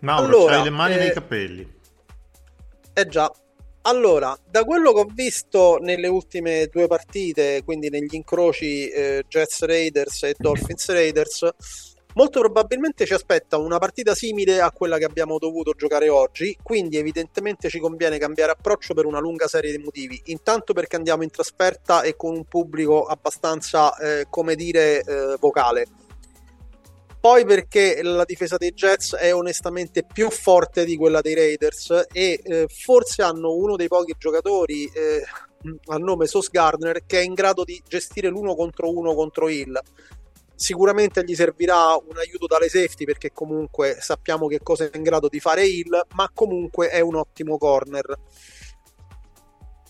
[0.00, 1.72] Mauro, Allora, c'hai le mani eh, nei capelli.
[2.94, 3.30] Eh già.
[3.86, 9.62] Allora, da quello che ho visto nelle ultime due partite, quindi negli incroci eh, Jets
[9.62, 11.50] Raiders e Dolphins Raiders,
[12.14, 16.96] molto probabilmente ci aspetta una partita simile a quella che abbiamo dovuto giocare oggi, quindi
[16.96, 20.18] evidentemente ci conviene cambiare approccio per una lunga serie di motivi.
[20.26, 26.03] Intanto perché andiamo in trasferta e con un pubblico abbastanza, eh, come dire, eh, vocale.
[27.24, 32.38] Poi perché la difesa dei Jets è onestamente più forte di quella dei Raiders e
[32.44, 35.24] eh, forse hanno uno dei pochi giocatori eh,
[35.86, 39.80] al nome Sos Gardner che è in grado di gestire l'uno contro uno contro Hill.
[40.54, 45.28] Sicuramente gli servirà un aiuto dalle safety perché comunque sappiamo che cosa è in grado
[45.28, 48.18] di fare Hill, ma comunque è un ottimo corner.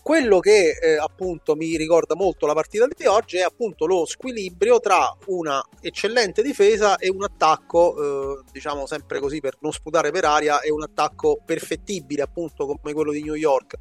[0.05, 4.79] Quello che eh, appunto mi ricorda molto la partita di oggi è appunto lo squilibrio
[4.79, 10.25] tra una eccellente difesa e un attacco, eh, diciamo sempre così per non sputare per
[10.25, 13.77] aria, e un attacco perfettibile appunto come quello di New York.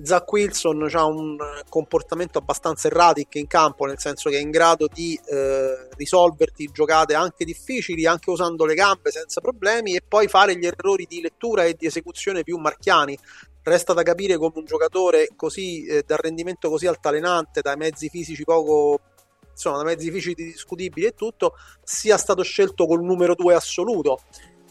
[0.00, 4.86] Zach Wilson ha un comportamento abbastanza erratic in campo, nel senso che è in grado
[4.86, 10.56] di eh, risolverti giocate anche difficili, anche usando le gambe senza problemi, e poi fare
[10.56, 13.18] gli errori di lettura e di esecuzione più marchiani.
[13.64, 18.44] Resta da capire come un giocatore così eh, dal rendimento così altalenante, dai mezzi fisici
[18.44, 19.00] poco
[19.50, 24.20] insomma, da mezzi fisici discutibili e tutto, sia stato scelto col numero 2 assoluto.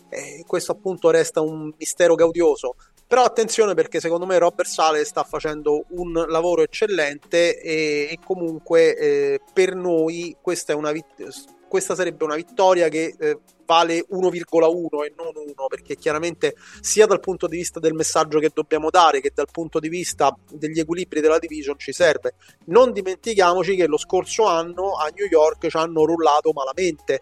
[0.09, 2.75] Eh, questo appunto resta un mistero gaudioso.
[3.07, 8.95] Però attenzione perché secondo me Robert Sale sta facendo un lavoro eccellente e, e comunque
[8.95, 11.23] eh, per noi questa, è una vit-
[11.73, 17.19] questa sarebbe una vittoria che eh, vale 1,1 e non 1 perché chiaramente sia dal
[17.19, 21.19] punto di vista del messaggio che dobbiamo dare che dal punto di vista degli equilibri
[21.19, 22.35] della division ci serve.
[22.65, 27.21] Non dimentichiamoci che lo scorso anno a New York ci hanno rullato malamente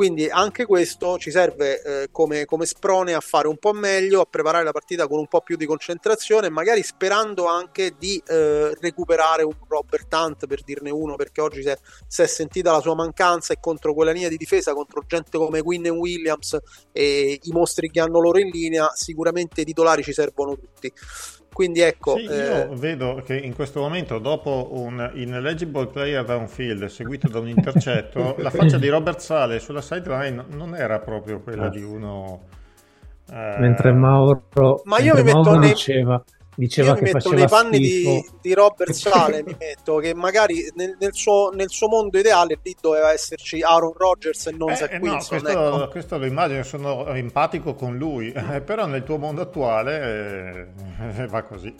[0.00, 4.24] quindi anche questo ci serve eh, come, come, sprone a fare un po' meglio, a
[4.24, 9.42] preparare la partita con un po' più di concentrazione, magari sperando anche di eh, recuperare
[9.42, 11.76] un Robert Hunt per dirne uno, perché oggi si è,
[12.06, 15.60] si è, sentita la sua mancanza e contro quella linea di difesa, contro gente come
[15.60, 16.56] Quinn e Williams
[16.92, 20.90] e i mostri che hanno loro in linea, sicuramente i titolari ci servono tutti.
[21.52, 22.76] Quindi ecco, sì, io eh...
[22.76, 28.50] vedo che in questo momento, dopo un ineligible player downfield seguito da un intercetto, la
[28.50, 32.40] faccia di Robert Sale sulla sideline non era proprio quella di uno.
[33.30, 33.56] Eh...
[33.58, 34.44] Mentre Mauro,
[34.84, 35.68] Ma io mi metto Mauro nei...
[35.70, 36.22] diceva,
[36.60, 40.70] diceva io che mi metto nei panni di, di Robert Sale, mi metto che magari
[40.74, 44.76] nel, nel, suo, nel, suo, mondo ideale lì doveva esserci Aaron Rodgers e non eh,
[44.76, 45.40] Zach no, Wilson.
[45.40, 45.88] questo, ecco.
[45.88, 50.70] questo, lo immagino, sono empatico con lui, eh, però nel tuo mondo attuale
[51.16, 51.74] eh, va così.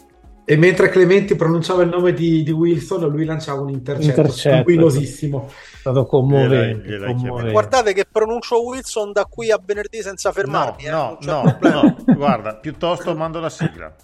[0.50, 4.54] E mentre Clementi pronunciava il nome di, di Wilson, lui lanciava un intercetto, Intercetto.
[4.54, 5.46] tranquillosissimo.
[5.46, 6.98] È stato commovente.
[6.98, 7.52] Commovente.
[7.52, 10.86] Guardate che pronuncio Wilson da qui a venerdì senza fermarmi.
[10.86, 11.82] eh, no, c'è no, problema.
[11.82, 13.94] no, guarda, piuttosto mando la sigla.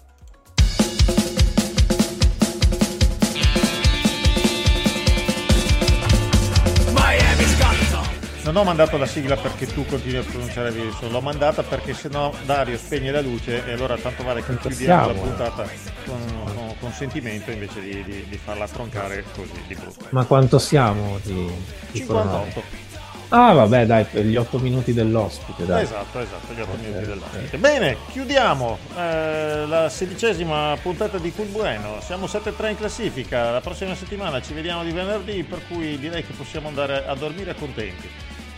[8.47, 12.31] Non ho mandato la sigla perché tu continui a pronunciare Wilson, l'ho mandata perché sennò
[12.45, 15.63] Dario spegne la luce e allora tanto vale che chiudiamo la puntata
[16.05, 20.05] con, con- con sentimento invece di, di- di farla troncare così di brutto.
[20.11, 21.45] Ma quanto siamo di,
[21.91, 22.43] di programma?
[22.45, 22.85] 58.
[23.29, 25.83] Ah, vabbè, dai, per gli 8 minuti dell'ospite, dai.
[25.83, 27.57] Esatto, esatto, gli 8 Ok, minuti dell'ospite.
[27.57, 31.97] Bene, chiudiamo eh, la sedicesima puntata di Cool Bueno.
[31.99, 33.51] Siamo 7-3 in classifica.
[33.51, 37.53] La prossima settimana ci vediamo di venerdì, per cui direi che possiamo andare a dormire
[37.53, 38.09] contenti.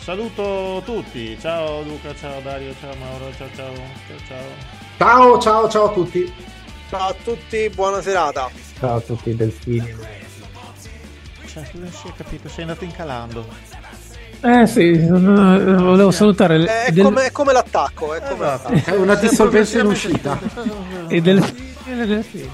[0.09, 1.37] Saluto tutti.
[1.39, 3.71] Ciao Luca, ciao Dario, ciao Mauro, ciao ciao.
[4.07, 4.39] Ciao ciao.
[4.97, 6.33] Ciao, ciao, ciao a tutti.
[6.89, 8.49] Ciao a tutti, buona serata.
[8.79, 9.85] Ciao a tutti delfini.
[11.45, 13.45] Cioè, non si è capito, sei andato incalando.
[14.41, 18.73] Eh sì, non- volevo salutare le- È, del- come, è come l'attacco, è come Esatto.
[18.73, 18.89] l'attacco.
[18.89, 20.39] È una dissolvenza in uscita.
[21.09, 22.49] i delfini e delfini.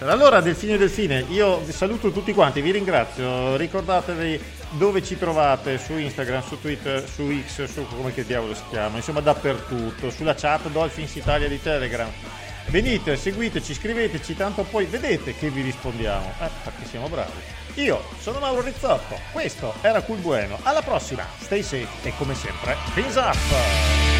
[0.00, 3.54] Allora, Delfino e Delfine, io vi saluto tutti quanti, vi ringrazio.
[3.54, 4.40] Ricordatevi
[4.70, 8.96] dove ci trovate su Instagram, su Twitter, su X, su come che diavolo si chiama,
[8.96, 12.10] insomma dappertutto, sulla chat Dolphins Italia di Telegram.
[12.66, 17.58] Venite, seguiteci, scriveteci, tanto poi vedete che vi rispondiamo, eh, perché siamo bravi.
[17.74, 20.58] Io sono Mauro Rizzotto, questo era Cool Bueno.
[20.62, 24.19] Alla prossima, stay safe e come sempre, fins up!